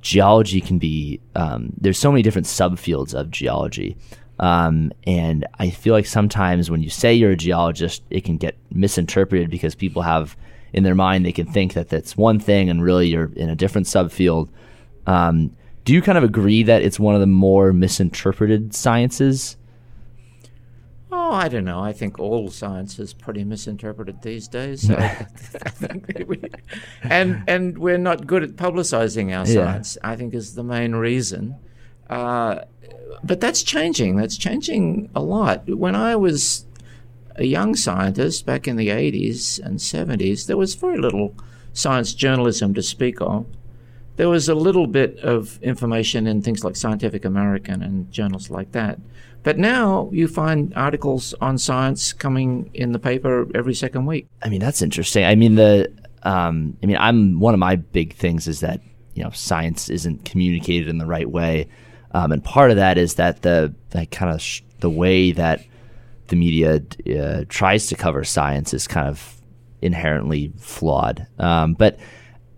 geology 0.00 0.62
can 0.62 0.78
be. 0.78 1.20
Um, 1.34 1.74
there's 1.76 1.98
so 1.98 2.10
many 2.10 2.22
different 2.22 2.46
subfields 2.46 3.12
of 3.12 3.30
geology, 3.30 3.98
um, 4.38 4.90
and 5.06 5.46
I 5.58 5.68
feel 5.68 5.92
like 5.92 6.06
sometimes 6.06 6.70
when 6.70 6.82
you 6.82 6.88
say 6.88 7.12
you're 7.12 7.32
a 7.32 7.36
geologist, 7.36 8.02
it 8.08 8.24
can 8.24 8.38
get 8.38 8.56
misinterpreted 8.70 9.50
because 9.50 9.74
people 9.74 10.00
have 10.00 10.36
in 10.72 10.82
their 10.84 10.94
mind 10.94 11.24
they 11.24 11.32
can 11.32 11.46
think 11.46 11.74
that 11.74 11.88
that's 11.88 12.16
one 12.16 12.38
thing, 12.40 12.68
and 12.70 12.82
really 12.82 13.08
you're 13.08 13.30
in 13.34 13.48
a 13.50 13.56
different 13.56 13.86
subfield. 13.86 14.48
Um, 15.06 15.56
do 15.84 15.92
you 15.94 16.02
kind 16.02 16.18
of 16.18 16.24
agree 16.24 16.62
that 16.64 16.82
it's 16.82 17.00
one 17.00 17.14
of 17.14 17.20
the 17.20 17.26
more 17.26 17.72
misinterpreted 17.72 18.74
sciences? 18.74 19.56
Oh, 21.12 21.32
I 21.32 21.48
don't 21.48 21.64
know. 21.64 21.80
I 21.80 21.92
think 21.92 22.20
all 22.20 22.50
science 22.50 22.98
is 23.00 23.12
pretty 23.14 23.42
misinterpreted 23.42 24.22
these 24.22 24.46
days. 24.46 24.86
So 24.86 24.94
I 24.98 25.08
think 25.70 26.06
that 26.06 26.28
we, 26.28 26.40
and 27.02 27.42
and 27.48 27.78
we're 27.78 27.98
not 27.98 28.26
good 28.26 28.44
at 28.44 28.50
publicizing 28.50 29.36
our 29.36 29.44
Yeah. 29.46 29.64
science. 29.64 29.98
I 30.04 30.14
think 30.16 30.34
is 30.34 30.54
the 30.54 30.62
main 30.62 30.94
reason. 30.94 31.56
Uh, 32.08 32.60
but 33.24 33.40
that's 33.40 33.62
changing. 33.64 34.16
That's 34.16 34.36
changing 34.36 35.10
a 35.14 35.20
lot. 35.22 35.68
When 35.68 35.96
I 35.96 36.14
was 36.14 36.64
a 37.40 37.46
young 37.46 37.74
scientist 37.74 38.44
back 38.44 38.68
in 38.68 38.76
the 38.76 38.88
80s 38.88 39.58
and 39.58 39.78
70s, 39.78 40.46
there 40.46 40.58
was 40.58 40.74
very 40.74 40.98
little 40.98 41.34
science 41.72 42.12
journalism 42.12 42.74
to 42.74 42.82
speak 42.82 43.20
of. 43.22 43.46
There 44.16 44.28
was 44.28 44.50
a 44.50 44.54
little 44.54 44.86
bit 44.86 45.18
of 45.20 45.58
information 45.62 46.26
in 46.26 46.42
things 46.42 46.62
like 46.62 46.76
Scientific 46.76 47.24
American 47.24 47.82
and 47.82 48.12
journals 48.12 48.50
like 48.50 48.72
that. 48.72 49.00
But 49.42 49.56
now 49.56 50.10
you 50.12 50.28
find 50.28 50.74
articles 50.76 51.32
on 51.40 51.56
science 51.56 52.12
coming 52.12 52.68
in 52.74 52.92
the 52.92 52.98
paper 52.98 53.46
every 53.54 53.72
second 53.72 54.04
week. 54.04 54.28
I 54.42 54.50
mean, 54.50 54.60
that's 54.60 54.82
interesting. 54.82 55.24
I 55.24 55.34
mean, 55.34 55.54
the 55.54 55.90
um, 56.22 56.76
I 56.82 56.86
mean, 56.86 56.98
I'm 56.98 57.40
one 57.40 57.54
of 57.54 57.60
my 57.60 57.76
big 57.76 58.12
things 58.12 58.46
is 58.46 58.60
that 58.60 58.82
you 59.14 59.24
know 59.24 59.30
science 59.30 59.88
isn't 59.88 60.26
communicated 60.26 60.88
in 60.88 60.98
the 60.98 61.06
right 61.06 61.30
way, 61.30 61.68
um, 62.10 62.32
and 62.32 62.44
part 62.44 62.70
of 62.70 62.76
that 62.76 62.98
is 62.98 63.14
that 63.14 63.40
the 63.40 63.74
kind 64.10 64.30
of 64.30 64.42
sh- 64.42 64.60
the 64.80 64.90
way 64.90 65.32
that 65.32 65.64
the 66.30 66.36
media 66.36 66.80
uh, 67.16 67.44
tries 67.48 67.86
to 67.88 67.94
cover 67.94 68.24
science 68.24 68.72
is 68.74 68.88
kind 68.88 69.08
of 69.08 69.40
inherently 69.82 70.52
flawed. 70.58 71.26
Um, 71.38 71.74
but 71.74 71.98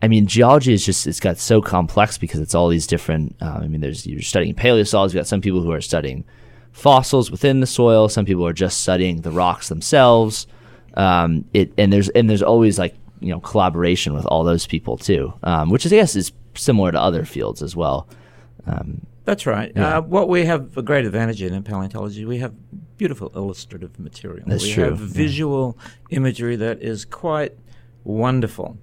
I 0.00 0.08
mean, 0.08 0.26
geology 0.26 0.72
is 0.72 0.84
just, 0.84 1.06
it's 1.06 1.20
got 1.20 1.38
so 1.38 1.60
complex 1.60 2.18
because 2.18 2.40
it's 2.40 2.54
all 2.54 2.68
these 2.68 2.86
different, 2.86 3.36
uh, 3.40 3.60
I 3.62 3.68
mean, 3.68 3.80
there's, 3.80 4.06
you're 4.06 4.20
studying 4.20 4.54
paleosols, 4.54 5.06
you've 5.06 5.14
got 5.14 5.26
some 5.28 5.40
people 5.40 5.62
who 5.62 5.70
are 5.70 5.80
studying 5.80 6.24
fossils 6.72 7.30
within 7.30 7.60
the 7.60 7.66
soil, 7.66 8.08
some 8.08 8.24
people 8.24 8.46
are 8.46 8.52
just 8.52 8.80
studying 8.80 9.20
the 9.20 9.30
rocks 9.30 9.68
themselves. 9.68 10.46
Um, 10.94 11.44
it, 11.52 11.72
and 11.78 11.92
there's, 11.92 12.08
and 12.10 12.28
there's 12.28 12.42
always 12.42 12.78
like, 12.78 12.96
you 13.20 13.30
know, 13.30 13.40
collaboration 13.40 14.14
with 14.14 14.26
all 14.26 14.42
those 14.42 14.66
people 14.66 14.96
too, 14.96 15.32
um, 15.44 15.70
which 15.70 15.86
is, 15.86 15.92
I 15.92 15.96
guess, 15.96 16.16
is 16.16 16.32
similar 16.54 16.90
to 16.90 17.00
other 17.00 17.24
fields 17.24 17.62
as 17.62 17.76
well. 17.76 18.08
Um, 18.66 19.06
That's 19.24 19.46
right. 19.46 19.70
Yeah. 19.76 19.98
Uh, 19.98 20.00
what 20.02 20.28
we 20.28 20.44
have 20.44 20.76
a 20.76 20.82
great 20.82 21.04
advantage 21.06 21.40
in 21.40 21.54
in 21.54 21.62
paleontology, 21.62 22.24
we 22.24 22.38
have 22.38 22.52
beautiful 22.96 23.30
illustrative 23.34 23.98
material. 23.98 24.44
That's 24.46 24.64
we 24.64 24.72
true. 24.72 24.84
have 24.84 24.98
visual 24.98 25.76
yeah. 26.08 26.16
imagery 26.16 26.56
that 26.56 26.82
is 26.82 27.04
quite 27.04 27.56
wonderful. 28.04 28.78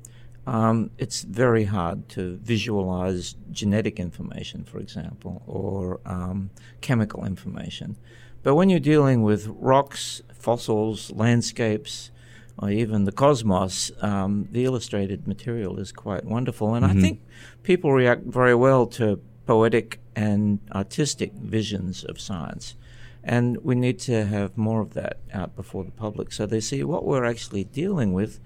Um, 0.47 0.89
it's 0.97 1.21
very 1.21 1.65
hard 1.65 2.09
to 2.09 2.37
visualize 2.37 3.35
genetic 3.51 3.99
information, 3.99 4.63
for 4.63 4.79
example, 4.79 5.43
or 5.45 5.99
um, 6.05 6.49
chemical 6.81 7.23
information. 7.25 7.97
But 8.41 8.55
when 8.55 8.69
you're 8.69 8.79
dealing 8.79 9.21
with 9.21 9.47
rocks, 9.47 10.21
fossils, 10.33 11.11
landscapes, 11.11 12.11
or 12.57 12.71
even 12.71 13.05
the 13.05 13.11
cosmos, 13.11 13.91
um, 14.01 14.47
the 14.51 14.65
illustrated 14.65 15.27
material 15.27 15.77
is 15.79 15.91
quite 15.91 16.25
wonderful. 16.25 16.73
And 16.73 16.85
mm-hmm. 16.85 16.97
I 16.97 17.01
think 17.01 17.21
people 17.63 17.93
react 17.93 18.23
very 18.23 18.55
well 18.55 18.87
to 18.87 19.21
poetic 19.45 19.99
and 20.15 20.59
artistic 20.73 21.33
visions 21.33 22.03
of 22.03 22.19
science. 22.19 22.75
And 23.23 23.57
we 23.57 23.75
need 23.75 23.99
to 23.99 24.25
have 24.25 24.57
more 24.57 24.81
of 24.81 24.93
that 24.93 25.19
out 25.33 25.55
before 25.55 25.83
the 25.83 25.91
public 25.91 26.31
so 26.31 26.45
they 26.45 26.59
see 26.59 26.83
what 26.83 27.05
we're 27.05 27.25
actually 27.25 27.65
dealing 27.65 28.13
with 28.13 28.39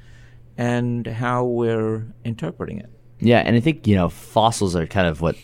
and 0.58 1.06
how 1.06 1.46
we're 1.46 2.08
interpreting 2.24 2.80
it. 2.80 2.90
Yeah, 3.20 3.40
and 3.40 3.56
I 3.56 3.60
think, 3.60 3.88
you 3.88 3.96
know, 3.96 4.10
fossils 4.10 4.76
are 4.76 4.88
kind 4.88 5.08
of 5.08 5.22
what 5.22 5.36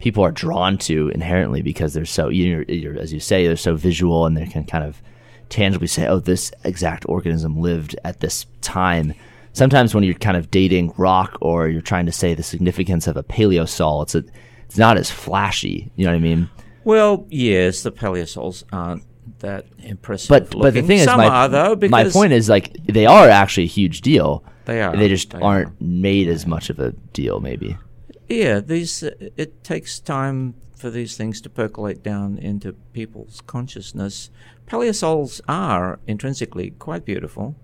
people 0.00 0.24
are 0.24 0.32
drawn 0.32 0.78
to 0.78 1.08
inherently 1.10 1.62
because 1.62 1.94
they're 1.94 2.04
so, 2.04 2.28
you're, 2.28 2.62
you're, 2.64 2.98
as 2.98 3.12
you 3.12 3.20
say, 3.20 3.46
they're 3.46 3.56
so 3.56 3.76
visual 3.76 4.26
and 4.26 4.36
they 4.36 4.46
can 4.46 4.64
kind 4.64 4.84
of 4.84 5.00
tangibly 5.48 5.86
say, 5.86 6.06
oh, 6.06 6.18
this 6.18 6.50
exact 6.64 7.04
organism 7.08 7.60
lived 7.60 7.94
at 8.04 8.20
this 8.20 8.46
time 8.62 9.14
sometimes 9.52 9.94
when 9.94 10.04
you're 10.04 10.14
kind 10.14 10.36
of 10.36 10.50
dating 10.50 10.92
rock 10.96 11.36
or 11.40 11.68
you're 11.68 11.82
trying 11.82 12.06
to 12.06 12.12
say 12.12 12.34
the 12.34 12.42
significance 12.42 13.06
of 13.06 13.16
a 13.16 13.22
paleosol, 13.22 14.02
it's 14.02 14.14
a, 14.14 14.24
it's 14.66 14.78
not 14.78 14.96
as 14.96 15.10
flashy. 15.10 15.90
You 15.96 16.06
know 16.06 16.12
what 16.12 16.16
I 16.16 16.20
mean? 16.20 16.50
Well, 16.84 17.26
yes, 17.30 17.82
the 17.82 17.92
paleosols 17.92 18.64
aren't 18.72 19.04
that 19.38 19.66
impressive. 19.78 20.28
But 20.28 20.54
looking. 20.54 20.60
but 20.62 20.74
the 20.74 20.82
thing 20.82 20.98
Some 21.00 21.20
is, 21.20 21.28
my, 21.28 21.28
are, 21.28 21.48
though, 21.48 21.88
my 21.88 22.08
point 22.08 22.32
is 22.32 22.48
like 22.48 22.72
they 22.86 23.06
are 23.06 23.28
actually 23.28 23.64
a 23.64 23.68
huge 23.68 24.00
deal. 24.00 24.44
They 24.64 24.80
are. 24.82 24.96
They 24.96 25.08
just 25.08 25.30
They 25.30 25.40
aren't 25.40 25.68
are. 25.68 25.74
made 25.80 26.28
as 26.28 26.46
much 26.46 26.70
of 26.70 26.78
a 26.78 26.92
deal, 27.12 27.40
maybe. 27.40 27.76
Yeah, 28.28 28.60
these 28.60 29.02
uh, 29.02 29.10
it 29.36 29.62
takes 29.64 29.98
time 30.00 30.54
for 30.76 30.90
these 30.90 31.16
things 31.16 31.40
to 31.42 31.50
percolate 31.50 32.02
down 32.02 32.38
into 32.38 32.72
people's 32.92 33.40
consciousness. 33.46 34.30
Paleosols 34.66 35.40
are 35.48 36.00
intrinsically 36.06 36.70
quite 36.70 37.04
beautiful. 37.04 37.54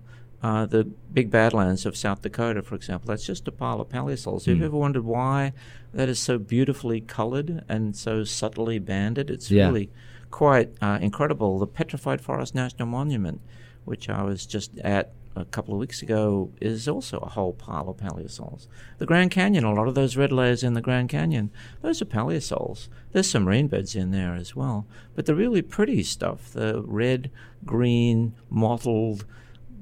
Uh, 0.41 0.65
the 0.65 0.85
big 1.13 1.29
badlands 1.29 1.85
of 1.85 1.97
South 1.97 2.21
Dakota, 2.21 2.61
for 2.61 2.75
example, 2.75 3.07
that's 3.07 3.25
just 3.25 3.47
a 3.47 3.51
pile 3.51 3.81
of 3.81 3.89
paleosols. 3.89 4.45
Have 4.45 4.55
Hmm. 4.55 4.61
you 4.61 4.67
ever 4.67 4.77
wondered 4.77 5.03
why 5.03 5.51
that 5.93 6.07
is 6.07 6.17
so 6.19 6.37
beautifully 6.37 7.01
colored 7.01 7.63
and 7.67 7.95
so 7.95 8.23
subtly 8.23 8.79
banded? 8.79 9.29
It's 9.29 9.51
Yeah. 9.51 9.67
really 9.67 9.89
quite 10.31 10.69
uh, 10.81 10.97
incredible. 11.01 11.59
The 11.59 11.67
Petrified 11.67 12.21
Forest 12.21 12.55
National 12.55 12.87
Monument, 12.87 13.41
which 13.83 14.07
I 14.09 14.23
was 14.23 14.45
just 14.45 14.77
at 14.79 15.11
a 15.35 15.43
couple 15.45 15.73
of 15.73 15.79
weeks 15.79 16.01
ago, 16.01 16.51
is 16.61 16.87
also 16.87 17.17
a 17.19 17.29
whole 17.29 17.53
pile 17.53 17.89
of 17.89 17.97
paleosols. 17.97 18.67
The 18.97 19.05
Grand 19.05 19.31
Canyon, 19.31 19.63
a 19.65 19.73
lot 19.73 19.87
of 19.87 19.95
those 19.95 20.15
red 20.17 20.31
layers 20.31 20.63
in 20.63 20.73
the 20.73 20.81
Grand 20.81 21.09
Canyon, 21.09 21.49
those 21.81 22.01
are 22.01 22.05
paleosols. 22.05 22.87
There's 23.11 23.29
some 23.29 23.47
rain 23.47 23.67
beds 23.67 23.95
in 23.95 24.11
there 24.11 24.35
as 24.35 24.55
well. 24.55 24.85
But 25.15 25.25
the 25.25 25.35
really 25.35 25.61
pretty 25.61 26.03
stuff, 26.03 26.51
the 26.53 26.81
red, 26.85 27.29
green, 27.65 28.33
mottled, 28.49 29.25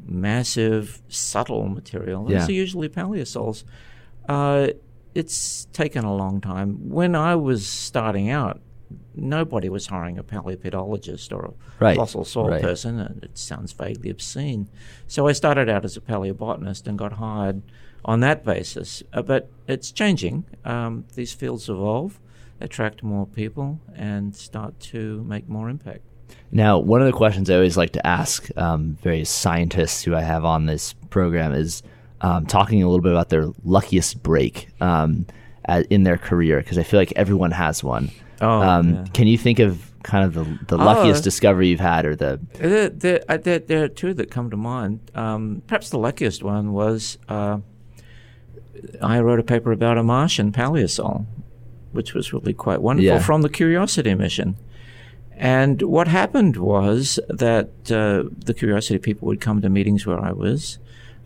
massive, 0.07 1.01
subtle 1.07 1.67
material, 1.67 2.29
Yeah. 2.31 2.45
are 2.45 2.51
usually 2.51 2.89
paleosols. 2.89 3.63
Uh, 4.27 4.67
it's 5.15 5.65
taken 5.73 6.03
a 6.05 6.15
long 6.15 6.41
time. 6.41 6.89
When 6.89 7.15
I 7.15 7.35
was 7.35 7.65
starting 7.67 8.29
out, 8.29 8.61
nobody 9.15 9.67
was 9.69 9.87
hiring 9.87 10.17
a 10.17 10.23
paleopedologist 10.23 11.31
or 11.35 11.45
a 11.45 11.53
Right, 11.83 11.97
fossil 11.97 12.23
soil 12.23 12.49
right. 12.49 12.61
person, 12.61 12.99
and 12.99 13.23
it 13.23 13.37
sounds 13.37 13.71
vaguely 13.73 14.09
obscene. 14.09 14.67
So 15.07 15.27
I 15.27 15.31
started 15.33 15.69
out 15.69 15.83
as 15.85 15.97
a 15.97 16.01
paleobotanist 16.01 16.87
and 16.87 16.97
got 16.97 17.13
hired 17.13 17.61
on 18.05 18.19
that 18.21 18.43
basis. 18.45 19.03
Uh, 19.13 19.21
but 19.21 19.49
it's 19.67 19.91
changing. 19.91 20.45
Um, 20.63 21.05
these 21.15 21.33
fields 21.33 21.67
evolve, 21.67 22.19
attract 22.61 23.03
more 23.03 23.25
people, 23.27 23.79
and 23.95 24.35
start 24.35 24.79
to 24.79 25.23
make 25.27 25.47
more 25.49 25.69
impact. 25.69 26.01
Now, 26.51 26.79
one 26.79 27.01
of 27.01 27.07
the 27.07 27.13
questions 27.13 27.49
I 27.49 27.55
always 27.55 27.75
like 27.77 27.91
to 27.93 28.07
ask 28.07 28.47
um, 28.57 28.97
various 29.03 29.29
scientists 29.29 30.03
who 30.03 30.15
I 30.15 30.21
have 30.21 30.45
on 30.45 30.65
this 30.65 30.93
program 31.09 31.53
is 31.53 31.83
um, 32.21 32.45
talking 32.45 32.81
a 32.81 32.87
little 32.87 33.01
bit 33.01 33.11
about 33.11 33.29
their 33.29 33.49
luckiest 33.65 34.23
break 34.23 34.69
um, 34.81 35.25
at, 35.65 35.85
in 35.87 36.03
their 36.03 36.17
career 36.17 36.57
because 36.59 36.77
I 36.77 36.83
feel 36.83 36.99
like 36.99 37.11
everyone 37.15 37.51
has 37.51 37.83
one. 37.83 38.11
Oh, 38.41 38.61
um, 38.61 38.93
yeah. 38.93 39.05
Can 39.13 39.27
you 39.27 39.37
think 39.37 39.59
of 39.59 39.91
kind 40.03 40.23
of 40.23 40.33
the, 40.35 40.43
the 40.67 40.81
Oh. 40.81 40.85
luckiest 40.85 41.23
discovery 41.23 41.67
you've 41.67 41.81
had 41.81 42.05
or 42.05 42.15
the 42.15 42.39
There, 42.53 42.87
there, 42.89 43.19
uh, 43.27 43.37
there, 43.37 43.59
there 43.59 43.83
are 43.83 43.87
two 43.89 44.13
that 44.13 44.31
come 44.31 44.49
to 44.49 44.57
mind. 44.57 44.99
Um, 45.15 45.63
perhaps 45.67 45.89
the 45.89 45.97
luckiest 45.99 46.43
one 46.43 46.71
was 46.71 47.17
uh, 47.27 47.57
I 49.01 49.19
wrote 49.19 49.39
a 49.39 49.43
paper 49.43 49.71
about 49.71 49.97
a 49.97 50.03
Martian 50.03 50.51
paleosol, 50.51 51.25
which 51.91 52.13
was 52.13 52.31
really 52.31 52.53
quite 52.53 52.81
wonderful 52.81 53.05
Yeah. 53.05 53.19
from 53.19 53.41
the 53.41 53.49
Curiosity 53.49 54.13
mission. 54.15 54.55
And 55.37 55.83
what 55.83 56.07
happened 56.07 56.57
was 56.57 57.19
that 57.29 57.69
uh, 57.91 58.29
the 58.43 58.55
Curiosity 58.55 58.97
people 58.97 59.27
would 59.27 59.39
come 59.39 59.61
to 59.61 59.69
meetings 59.69 60.05
where 60.05 60.19
I 60.19 60.31
was 60.31 60.79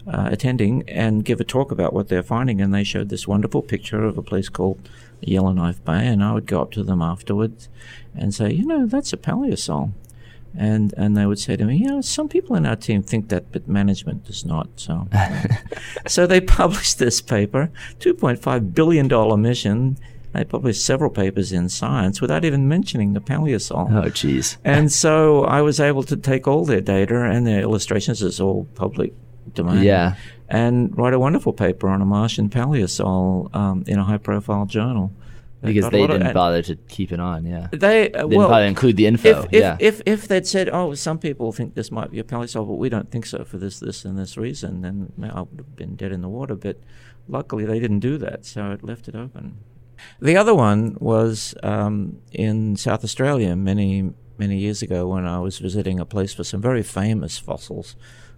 uh, 0.05 0.27
attending 0.31 0.83
and 0.89 1.23
give 1.23 1.39
a 1.39 1.45
talk 1.45 1.71
about 1.71 1.93
what 1.93 2.09
they're 2.09 2.23
finding. 2.23 2.59
And 2.59 2.73
they 2.73 2.83
showed 2.83 3.09
this 3.09 3.27
wonderful 3.27 3.61
picture 3.61 4.03
of 4.03 4.17
a 4.17 4.21
place 4.21 4.49
called 4.49 4.89
Yellowknife 5.21 5.83
Bay. 5.85 6.05
And 6.07 6.23
I 6.23 6.33
would 6.33 6.45
go 6.45 6.61
up 6.61 6.71
to 6.71 6.83
them 6.83 7.01
afterwards 7.01 7.69
and 8.15 8.33
say, 8.33 8.51
you 8.51 8.65
know, 8.65 8.85
that's 8.85 9.13
a 9.13 9.17
paleosol. 9.17 9.93
And 10.57 10.93
and 10.97 11.15
they 11.15 11.25
would 11.25 11.39
say 11.39 11.55
to 11.55 11.63
me, 11.63 11.77
you 11.77 11.87
know, 11.87 12.01
some 12.01 12.27
people 12.27 12.57
in 12.57 12.65
our 12.65 12.75
team 12.75 13.03
think 13.03 13.29
that, 13.29 13.53
but 13.53 13.69
management 13.69 14.25
does 14.25 14.43
not. 14.43 14.67
So, 14.75 15.07
so 16.07 16.27
they 16.27 16.41
published 16.61 16.99
this 16.99 17.21
paper, 17.21 17.71
two 17.99 18.13
point 18.13 18.39
five 18.39 18.75
billion 18.75 19.07
dollar 19.07 19.37
mission. 19.37 19.97
They 20.33 20.45
published 20.45 20.85
several 20.85 21.09
papers 21.09 21.51
in 21.51 21.67
Science 21.67 22.21
without 22.21 22.45
even 22.45 22.67
mentioning 22.67 23.13
the 23.13 23.19
paleosol. 23.19 23.91
oh 23.91 24.09
geez 24.09 24.57
And 24.63 24.91
so 24.91 25.43
I 25.43 25.61
was 25.61 25.79
able 25.79 26.03
to 26.03 26.15
take 26.15 26.47
all 26.47 26.65
their 26.65 26.81
data 26.81 27.21
and 27.23 27.45
their 27.45 27.61
illustrations, 27.61 28.21
it's 28.21 28.39
all 28.39 28.65
public 28.75 29.13
domain, 29.53 29.83
yeah 29.83 30.15
and 30.51 30.95
write 30.97 31.13
a 31.13 31.19
wonderful 31.19 31.53
paper 31.53 31.87
on 31.87 32.01
a 32.01 32.05
Martian 32.05 32.49
paleosol 32.49 33.53
um, 33.55 33.85
in 33.87 33.97
a 33.97 34.03
high 34.03 34.17
profile 34.17 34.65
journal. 34.65 35.11
Because 35.63 35.89
they 35.91 36.01
didn't 36.01 36.23
and 36.23 36.33
bother 36.33 36.63
to 36.63 36.75
keep 36.87 37.11
it 37.11 37.19
on 37.19 37.45
yeah 37.45 37.67
they 37.71 37.77
They, 37.77 38.11
uh, 38.13 38.23
didn't 38.23 38.37
well, 38.37 38.63
include 38.63 38.97
the 38.97 39.05
info 39.05 39.29
if, 39.29 39.45
if, 39.45 39.61
yeah 39.61 39.77
if, 39.79 40.01
if 40.07 40.27
they'd 40.27 40.47
said, 40.47 40.69
oh, 40.69 40.95
some 40.95 41.19
people 41.19 41.51
think 41.51 41.75
this 41.75 41.91
might 41.91 42.09
be 42.09 42.17
a 42.17 42.23
paleosol, 42.23 42.67
but 42.67 42.79
we 42.79 42.89
don't 42.89 43.11
think 43.11 43.27
so 43.27 43.43
for 43.45 43.57
this, 43.57 43.79
this, 43.79 44.03
and 44.03 44.17
this 44.17 44.37
reason, 44.37 44.81
then 44.81 45.13
I 45.21 45.41
would 45.41 45.59
have 45.59 45.75
been 45.75 45.95
dead 45.95 46.11
in 46.11 46.21
the 46.21 46.29
water. 46.29 46.55
But 46.55 46.77
luckily, 47.27 47.63
they 47.65 47.79
didn't 47.79 47.99
do 47.99 48.17
that, 48.17 48.43
so 48.43 48.71
it 48.71 48.83
left 48.83 49.07
it 49.07 49.15
open. 49.15 49.57
The 50.21 50.35
other 50.37 50.53
one 50.53 50.97
was 50.99 51.55
um, 51.63 52.17
in 52.31 52.75
South 52.75 53.03
Australia 53.03 53.55
many, 53.55 54.11
many 54.37 54.57
years 54.57 54.81
ago 54.81 55.07
when 55.07 55.25
I 55.25 55.39
was 55.39 55.59
visiting 55.59 55.99
a 55.99 56.05
place 56.05 56.33
for 56.33 56.43
some 56.43 56.61
very 56.61 56.83
famous 56.83 57.37
fossils 57.37 57.95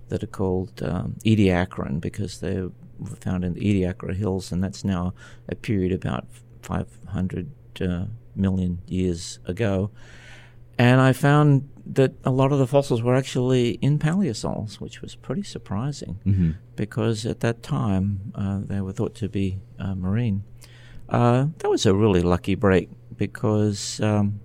that 0.09 0.23
are 0.23 0.27
called 0.27 0.81
um, 0.83 1.15
Ediacaran 1.25 1.99
because 1.99 2.39
they 2.39 2.61
were 2.61 3.15
found 3.21 3.43
in 3.43 3.53
the 3.53 3.61
Ediacara 3.61 4.15
Hills, 4.15 4.51
and 4.51 4.63
that's 4.63 4.83
now 4.83 5.13
a 5.49 5.55
period 5.55 5.91
about 5.91 6.25
500 6.61 7.51
uh, 7.81 8.05
million 8.35 8.81
years 8.87 9.39
ago. 9.45 9.91
And 10.77 10.99
I 11.01 11.13
found 11.13 11.69
that 11.85 12.13
a 12.23 12.31
lot 12.31 12.51
of 12.51 12.59
the 12.59 12.67
fossils 12.67 13.01
were 13.03 13.15
actually 13.15 13.71
in 13.81 13.99
paleosols, 13.99 14.79
which 14.79 15.01
was 15.01 15.15
pretty 15.15 15.43
surprising 15.43 16.19
Mm-hmm. 16.25 16.51
because 16.75 17.25
at 17.25 17.41
that 17.41 17.61
time 17.61 18.31
uh, 18.35 18.59
they 18.63 18.81
were 18.81 18.93
thought 18.93 19.15
to 19.15 19.29
be 19.29 19.59
uh, 19.79 19.93
marine. 19.95 20.43
Uh, 21.13 21.47
that 21.59 21.69
was 21.69 21.85
a 21.85 21.93
really 21.93 22.21
lucky 22.21 22.55
break 22.55 22.89
because 23.15 24.01
um, 24.01 24.39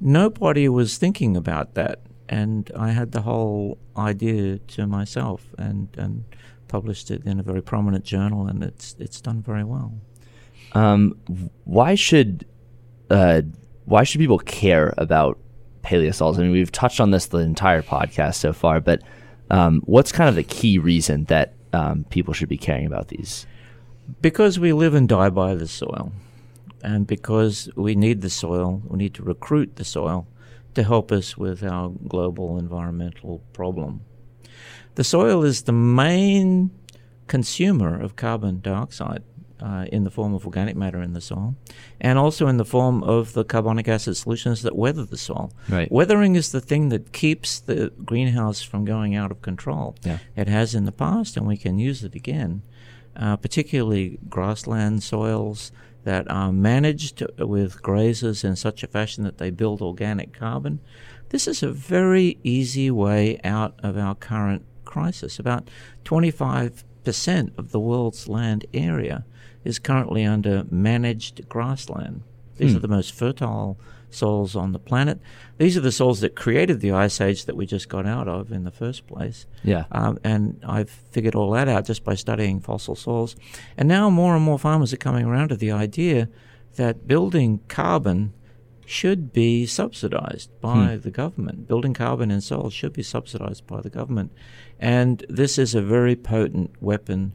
nobody 0.00 0.68
was 0.68 0.98
thinking 0.98 1.36
about 1.36 1.74
that, 1.74 2.00
and 2.28 2.70
I 2.76 2.92
had 2.92 3.10
the 3.10 3.22
whole 3.22 3.76
idea 3.96 4.58
to 4.58 4.86
myself 4.86 5.52
and, 5.58 5.88
and 5.98 6.24
published 6.68 7.10
it 7.10 7.24
in 7.24 7.40
a 7.40 7.42
very 7.42 7.60
prominent 7.60 8.04
journal, 8.04 8.46
and 8.46 8.62
it's 8.62 8.94
it's 9.00 9.20
done 9.20 9.42
very 9.42 9.64
well. 9.64 9.92
Um, 10.74 11.18
why 11.64 11.96
should 11.96 12.46
uh, 13.10 13.42
why 13.84 14.04
should 14.04 14.20
people 14.20 14.38
care 14.38 14.94
about 14.96 15.40
paleosols? 15.82 16.38
I 16.38 16.42
mean, 16.42 16.52
we've 16.52 16.70
touched 16.70 17.00
on 17.00 17.10
this 17.10 17.26
the 17.26 17.38
entire 17.38 17.82
podcast 17.82 18.36
so 18.36 18.52
far, 18.52 18.80
but 18.80 19.02
um, 19.50 19.82
what's 19.86 20.12
kind 20.12 20.28
of 20.28 20.36
the 20.36 20.44
key 20.44 20.78
reason 20.78 21.24
that 21.24 21.54
um, 21.72 22.04
people 22.10 22.32
should 22.32 22.48
be 22.48 22.56
caring 22.56 22.86
about 22.86 23.08
these? 23.08 23.44
Because 24.20 24.60
we 24.60 24.72
live 24.72 24.94
and 24.94 25.08
die 25.08 25.30
by 25.30 25.54
the 25.54 25.66
soil, 25.66 26.12
and 26.82 27.06
because 27.06 27.70
we 27.76 27.94
need 27.94 28.20
the 28.20 28.30
soil, 28.30 28.82
we 28.86 28.98
need 28.98 29.14
to 29.14 29.22
recruit 29.22 29.76
the 29.76 29.84
soil 29.84 30.26
to 30.74 30.82
help 30.82 31.12
us 31.12 31.36
with 31.36 31.62
our 31.62 31.90
global 32.08 32.58
environmental 32.58 33.42
problem. 33.52 34.02
The 34.94 35.04
soil 35.04 35.42
is 35.42 35.62
the 35.62 35.72
main 35.72 36.70
consumer 37.26 38.00
of 38.00 38.16
carbon 38.16 38.60
dioxide 38.60 39.22
uh, 39.60 39.86
in 39.92 40.04
the 40.04 40.10
form 40.10 40.34
of 40.34 40.44
organic 40.44 40.76
matter 40.76 41.00
in 41.00 41.12
the 41.12 41.20
soil, 41.20 41.54
and 42.00 42.18
also 42.18 42.48
in 42.48 42.56
the 42.56 42.64
form 42.64 43.02
of 43.04 43.32
the 43.32 43.44
carbonic 43.44 43.86
acid 43.86 44.16
solutions 44.16 44.62
that 44.62 44.74
weather 44.74 45.04
the 45.04 45.16
soil. 45.16 45.52
Right. 45.68 45.90
Weathering 45.90 46.34
is 46.34 46.52
the 46.52 46.60
thing 46.60 46.88
that 46.88 47.12
keeps 47.12 47.60
the 47.60 47.92
greenhouse 48.04 48.62
from 48.62 48.84
going 48.84 49.14
out 49.14 49.30
of 49.30 49.40
control. 49.40 49.94
Yeah. 50.02 50.18
It 50.36 50.48
has 50.48 50.74
in 50.74 50.84
the 50.84 50.92
past, 50.92 51.36
and 51.36 51.46
we 51.46 51.56
can 51.56 51.78
use 51.78 52.02
it 52.02 52.14
again, 52.14 52.62
uh, 53.16 53.36
particularly 53.36 54.18
grassland 54.28 55.02
soils 55.02 55.72
that 56.04 56.28
are 56.30 56.52
managed 56.52 57.22
with 57.38 57.80
grazers 57.82 58.44
in 58.44 58.56
such 58.56 58.82
a 58.82 58.86
fashion 58.88 59.22
that 59.24 59.38
they 59.38 59.50
build 59.50 59.80
organic 59.80 60.32
carbon. 60.32 60.80
This 61.28 61.46
is 61.46 61.62
a 61.62 61.70
very 61.70 62.38
easy 62.42 62.90
way 62.90 63.38
out 63.44 63.74
of 63.82 63.96
our 63.96 64.14
current 64.14 64.64
crisis. 64.84 65.38
About 65.38 65.68
25% 66.04 67.58
of 67.58 67.70
the 67.72 67.80
world's 67.80 68.28
land 68.28 68.66
area 68.74 69.24
is 69.64 69.78
currently 69.78 70.24
under 70.24 70.64
managed 70.70 71.48
grassland. 71.48 72.22
These 72.56 72.72
Hmm. 72.72 72.76
are 72.78 72.80
the 72.80 72.88
most 72.88 73.12
fertile 73.12 73.78
soils 74.14 74.56
on 74.56 74.72
the 74.72 74.78
planet. 74.78 75.20
These 75.58 75.76
are 75.76 75.80
the 75.80 75.92
soils 75.92 76.20
that 76.20 76.36
created 76.36 76.80
the 76.80 76.92
ice 76.92 77.20
age 77.20 77.44
that 77.46 77.56
we 77.56 77.66
just 77.66 77.88
got 77.88 78.06
out 78.06 78.28
of 78.28 78.52
in 78.52 78.64
the 78.64 78.70
first 78.70 79.06
place. 79.06 79.46
Yeah. 79.62 79.84
Um, 79.90 80.18
and 80.24 80.60
I've 80.66 80.90
figured 80.90 81.34
all 81.34 81.50
that 81.52 81.68
out 81.68 81.86
just 81.86 82.04
by 82.04 82.14
studying 82.14 82.60
fossil 82.60 82.94
soils. 82.96 83.36
And 83.76 83.88
now 83.88 84.10
more 84.10 84.34
and 84.34 84.44
more 84.44 84.58
farmers 84.58 84.92
are 84.92 84.98
coming 84.98 85.24
around 85.24 85.48
to 85.48 85.56
the 85.56 85.72
idea 85.72 86.28
that 86.76 87.06
building 87.06 87.60
carbon 87.68 88.32
should 88.84 89.32
be 89.32 89.64
subsidized 89.66 90.50
by 90.60 90.96
the 90.96 91.10
government. 91.10 91.66
Building 91.66 91.94
carbon 91.94 92.30
in 92.30 92.40
soils 92.40 92.74
should 92.74 92.92
be 92.92 93.02
subsidized 93.02 93.66
by 93.66 93.80
the 93.80 93.90
government. 93.90 94.32
And 94.78 95.24
this 95.28 95.58
is 95.58 95.74
a 95.74 95.82
very 95.82 96.16
potent 96.16 96.70
weapon 96.82 97.32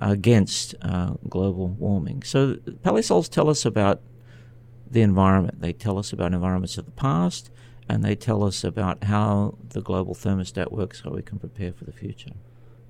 against 0.00 0.74
uh, 0.82 1.14
global 1.28 1.68
warming. 1.68 2.22
So 2.22 2.54
paleosols 2.84 3.28
tell 3.28 3.48
us 3.48 3.64
about 3.64 4.00
the 4.90 5.02
environment. 5.02 5.60
They 5.60 5.72
tell 5.72 5.98
us 5.98 6.12
about 6.12 6.32
environments 6.34 6.76
of 6.78 6.84
the 6.86 6.90
past, 6.92 7.50
and 7.88 8.04
they 8.04 8.14
tell 8.16 8.42
us 8.44 8.64
about 8.64 9.04
how 9.04 9.56
the 9.70 9.80
global 9.80 10.14
thermostat 10.14 10.70
works, 10.72 11.02
so 11.02 11.10
we 11.10 11.22
can 11.22 11.38
prepare 11.38 11.72
for 11.72 11.84
the 11.84 11.92
future. 11.92 12.30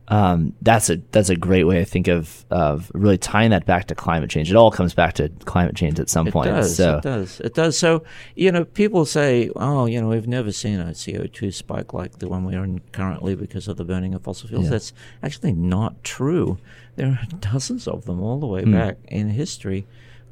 Um, 0.08 0.54
that's 0.60 0.90
a 0.90 0.96
that's 1.12 1.28
a 1.30 1.36
great 1.36 1.64
way 1.64 1.80
I 1.80 1.84
think 1.84 2.08
of 2.08 2.44
of 2.50 2.90
really 2.94 3.16
tying 3.16 3.50
that 3.50 3.64
back 3.64 3.86
to 3.88 3.94
climate 3.94 4.28
change. 4.28 4.50
It 4.50 4.56
all 4.56 4.72
comes 4.72 4.92
back 4.92 5.12
to 5.14 5.28
climate 5.44 5.76
change 5.76 6.00
at 6.00 6.08
some 6.10 6.26
It 6.26 6.32
point. 6.32 6.48
does. 6.48 6.74
so 6.74 6.96
It 6.96 7.02
does. 7.04 7.40
It 7.40 7.54
does. 7.54 7.78
So 7.78 8.02
you 8.34 8.50
know, 8.50 8.64
people 8.64 9.04
say, 9.04 9.50
"Oh, 9.54 9.86
you 9.86 10.00
know, 10.00 10.08
we've 10.08 10.26
never 10.26 10.50
seen 10.50 10.80
a 10.80 10.94
CO 10.96 11.26
two 11.26 11.52
spike 11.52 11.92
like 11.94 12.18
the 12.18 12.26
one 12.28 12.44
we're 12.44 12.64
in 12.64 12.80
currently 12.90 13.36
because 13.36 13.68
of 13.68 13.76
the 13.76 13.84
burning 13.84 14.12
of 14.14 14.22
fossil 14.22 14.48
fuels." 14.48 14.64
Yeah. 14.64 14.70
That's 14.70 14.92
actually 15.22 15.52
not 15.52 16.02
true. 16.02 16.58
There 16.96 17.06
are 17.06 17.20
dozens 17.40 17.86
of 17.86 18.04
them 18.06 18.20
all 18.20 18.40
the 18.40 18.48
way 18.48 18.64
Hmm. 18.64 18.72
back 18.72 18.96
in 19.06 19.28
history, 19.28 19.86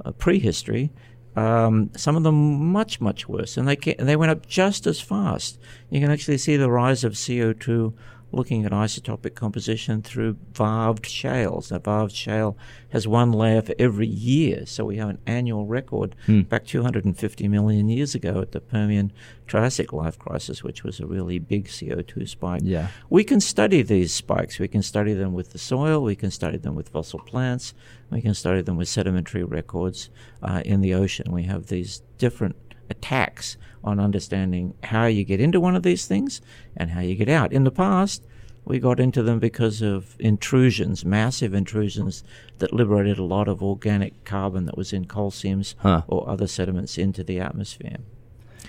uh, 0.04 0.10
prehistory. 0.10 0.90
Um, 1.38 1.90
some 1.96 2.16
of 2.16 2.24
them 2.24 2.72
much 2.72 3.00
much 3.00 3.28
worse, 3.28 3.56
and 3.56 3.68
they 3.68 3.76
ca 3.76 3.94
they 3.98 4.16
went 4.16 4.32
up 4.32 4.46
just 4.46 4.86
as 4.86 5.00
fast. 5.00 5.58
You 5.88 6.00
can 6.00 6.10
actually 6.10 6.38
see 6.38 6.56
the 6.56 6.70
rise 6.70 7.04
of 7.04 7.12
CO 7.24 7.52
two 7.52 7.94
looking 8.30 8.64
at 8.64 8.72
isotopic 8.72 9.34
composition 9.34 10.02
through 10.02 10.36
varved 10.52 11.06
shales. 11.06 11.72
A 11.72 11.78
varved 11.78 12.14
shale 12.14 12.56
has 12.90 13.08
one 13.08 13.32
layer 13.32 13.62
for 13.62 13.74
every 13.78 14.06
year, 14.06 14.66
so 14.66 14.84
we 14.84 14.96
have 14.96 15.08
an 15.08 15.18
annual 15.26 15.66
record 15.66 16.14
back 16.48 16.64
250 16.66 17.48
million 17.48 17.88
years 17.88 18.14
ago 18.14 18.40
at 18.40 18.52
the 18.52 18.60
Permian 18.60 19.12
Triassic 19.46 19.92
life 19.92 20.18
crisis, 20.18 20.62
which 20.62 20.84
was 20.84 21.00
a 21.00 21.06
really 21.06 21.38
big 21.38 21.68
CO2 21.68 22.28
spike. 22.28 22.60
Yeah. 22.64 22.88
We 23.08 23.24
can 23.24 23.40
study 23.40 23.82
these 23.82 24.12
spikes. 24.12 24.58
We 24.58 24.68
can 24.68 24.82
study 24.82 25.14
them 25.14 25.32
with 25.32 25.52
the 25.52 25.58
soil. 25.58 26.02
We 26.02 26.16
can 26.16 26.30
study 26.30 26.58
them 26.58 26.74
with 26.74 26.90
fossil 26.90 27.20
plants. 27.20 27.72
We 28.10 28.20
can 28.20 28.34
study 28.34 28.60
them 28.60 28.76
with 28.76 28.88
sedimentary 28.88 29.44
records 29.44 30.10
uh, 30.42 30.62
in 30.64 30.82
the 30.82 30.92
ocean. 30.94 31.32
We 31.32 31.44
have 31.44 31.66
these 31.66 32.02
different 32.18 32.56
attacks 32.90 33.56
on 33.84 34.00
understanding 34.00 34.74
how 34.84 35.06
you 35.06 35.24
get 35.24 35.40
into 35.40 35.60
one 35.60 35.76
of 35.76 35.82
these 35.82 36.06
things 36.06 36.40
and 36.76 36.90
how 36.90 37.00
you 37.00 37.14
get 37.14 37.28
out. 37.28 37.52
In 37.52 37.64
the 37.64 37.70
past, 37.70 38.24
we 38.64 38.78
got 38.78 39.00
into 39.00 39.22
them 39.22 39.38
because 39.38 39.80
of 39.80 40.14
intrusions, 40.18 41.04
massive 41.04 41.54
intrusions 41.54 42.22
that 42.58 42.72
liberated 42.72 43.18
a 43.18 43.24
lot 43.24 43.48
of 43.48 43.62
organic 43.62 44.24
carbon 44.24 44.66
that 44.66 44.76
was 44.76 44.92
in 44.92 45.06
coal 45.06 45.30
seams 45.30 45.74
Huh. 45.78 46.02
or 46.06 46.28
other 46.28 46.46
sediments 46.46 46.98
into 46.98 47.24
the 47.24 47.40
atmosphere. 47.40 47.96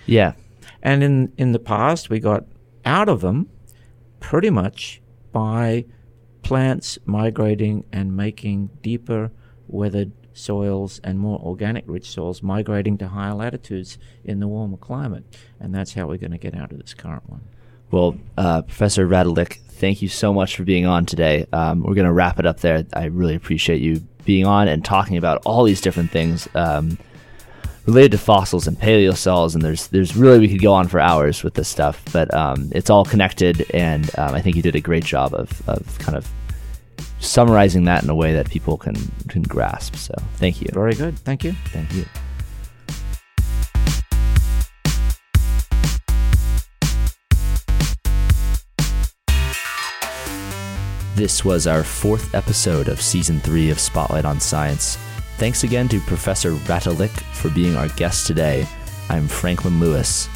yeah, 0.05 0.33
And 0.81 1.03
in, 1.03 1.33
in 1.37 1.51
the 1.51 1.59
past, 1.59 2.09
we 2.09 2.19
got 2.19 2.45
out 2.85 3.09
of 3.09 3.19
them 3.21 3.49
pretty 4.21 4.49
much 4.49 5.01
by 5.31 5.85
plants 6.43 6.97
migrating 7.05 7.83
and 7.91 8.15
making 8.15 8.69
deeper 8.81 9.31
weathered 9.67 10.11
soils 10.39 10.99
and 11.03 11.19
more 11.19 11.39
organic 11.39 11.83
rich 11.87 12.09
soils 12.09 12.41
migrating 12.41 12.97
to 12.97 13.07
higher 13.09 13.33
latitudes 13.33 13.97
in 14.23 14.39
the 14.39 14.47
warmer 14.47 14.77
climate. 14.77 15.23
And 15.59 15.73
that's 15.73 15.93
how 15.93 16.07
we're 16.07 16.17
going 16.17 16.31
to 16.31 16.37
get 16.37 16.55
out 16.55 16.71
of 16.71 16.79
this 16.79 16.93
current 16.93 17.29
one. 17.29 17.41
Well, 17.91 18.17
uh, 18.37 18.61
Professor 18.61 19.07
Retallack, 19.07 19.57
thank 19.57 20.01
you 20.01 20.09
so 20.09 20.33
much 20.33 20.55
for 20.55 20.63
being 20.63 20.85
on 20.85 21.05
today. 21.05 21.45
Um, 21.51 21.81
we're 21.81 21.95
going 21.95 22.05
to 22.05 22.13
wrap 22.13 22.39
it 22.39 22.45
up 22.45 22.59
there. 22.59 22.85
I 22.93 23.05
really 23.05 23.35
appreciate 23.35 23.81
you 23.81 24.01
being 24.25 24.45
on 24.45 24.67
and 24.67 24.85
talking 24.85 25.17
about 25.17 25.41
all 25.45 25.63
these 25.63 25.81
different 25.81 26.11
things 26.11 26.47
um, 26.53 26.99
related 27.87 28.11
to 28.11 28.17
fossils 28.19 28.67
and 28.67 28.77
paleosols. 28.77 29.55
And 29.55 29.63
there's 29.63 29.87
there's 29.87 30.15
really 30.15 30.39
we 30.39 30.47
could 30.49 30.61
go 30.61 30.73
on 30.73 30.87
for 30.87 30.99
hours 30.99 31.43
with 31.43 31.55
this 31.55 31.67
stuff, 31.67 32.03
but 32.13 32.31
um, 32.33 32.69
it's 32.73 32.91
all 32.91 33.05
connected. 33.05 33.65
And 33.73 34.09
um, 34.19 34.35
I 34.35 34.41
think 34.41 34.55
you 34.55 34.61
did 34.61 34.75
a 34.75 34.81
great 34.81 35.03
job 35.03 35.33
of 35.33 35.67
of 35.67 35.97
kind 35.97 36.15
of 36.15 36.29
summarizing 37.19 37.85
that 37.85 38.03
in 38.03 38.09
a 38.09 38.15
way 38.15 38.33
that 38.33 38.49
people 38.49 38.77
can 38.77 38.95
can 39.27 39.41
grasp. 39.43 39.95
So 39.95 40.15
thank 40.35 40.61
you. 40.61 40.69
Very 40.73 40.95
good. 40.95 41.17
Thank 41.19 41.43
you. 41.43 41.53
Thank 41.67 41.93
you. 41.93 42.05
This 51.15 51.43
was 51.43 51.67
our 51.67 51.83
fourth 51.83 52.33
episode 52.33 52.87
of 52.87 53.01
season 53.01 53.41
three 53.41 53.69
of 53.69 53.79
Spotlight 53.79 54.23
on 54.23 54.39
Science. 54.39 54.97
Thanks 55.37 55.65
again 55.65 55.89
to 55.89 55.99
Professor 55.99 56.53
Retallack 56.53 57.09
for 57.33 57.49
being 57.49 57.75
our 57.75 57.89
guest 57.89 58.25
today. 58.25 58.65
I'm 59.09 59.27
Franklin 59.27 59.81
Lewis. 59.81 60.29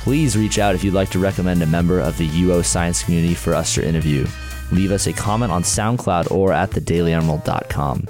Please 0.00 0.36
reach 0.36 0.58
out 0.58 0.74
if 0.74 0.82
you'd 0.82 0.94
like 0.94 1.10
to 1.10 1.20
recommend 1.20 1.62
a 1.62 1.66
member 1.66 2.00
of 2.00 2.18
the 2.18 2.28
UO 2.28 2.64
science 2.64 3.04
community 3.04 3.34
for 3.34 3.54
us 3.54 3.72
to 3.74 3.86
interview. 3.86 4.26
Leave 4.74 4.90
us 4.90 5.06
a 5.06 5.12
comment 5.12 5.52
on 5.52 5.62
SoundCloud 5.62 6.30
or 6.30 6.52
at 6.52 6.70
thedailyemerald.com. 6.70 8.08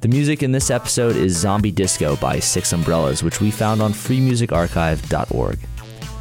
The 0.00 0.08
music 0.08 0.42
in 0.42 0.52
this 0.52 0.70
episode 0.70 1.16
is 1.16 1.36
Zombie 1.36 1.72
Disco 1.72 2.16
by 2.16 2.38
Six 2.38 2.72
Umbrellas, 2.72 3.22
which 3.22 3.40
we 3.40 3.50
found 3.50 3.82
on 3.82 3.92
freemusicarchive.org. 3.92 5.58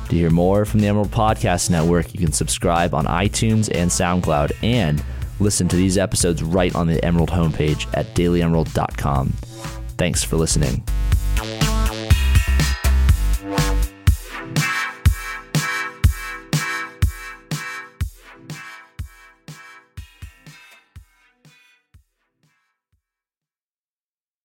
To 0.10 0.16
hear 0.16 0.30
more 0.30 0.66
from 0.66 0.80
the 0.80 0.88
Emerald 0.88 1.12
Podcast 1.12 1.70
Network, 1.70 2.14
you 2.14 2.20
can 2.20 2.32
subscribe 2.32 2.94
on 2.94 3.06
iTunes 3.06 3.70
and 3.74 3.90
SoundCloud 3.90 4.52
and 4.64 5.04
listen 5.40 5.68
to 5.68 5.76
these 5.76 5.98
episodes 5.98 6.42
right 6.44 6.74
on 6.76 6.88
the 6.88 7.04
Emerald 7.06 7.30
homepage 7.30 7.88
at 7.94 8.08
dailyemerald.com. 8.16 9.30
Thanks 9.98 10.24
for 10.24 10.38
listening. 10.38 10.84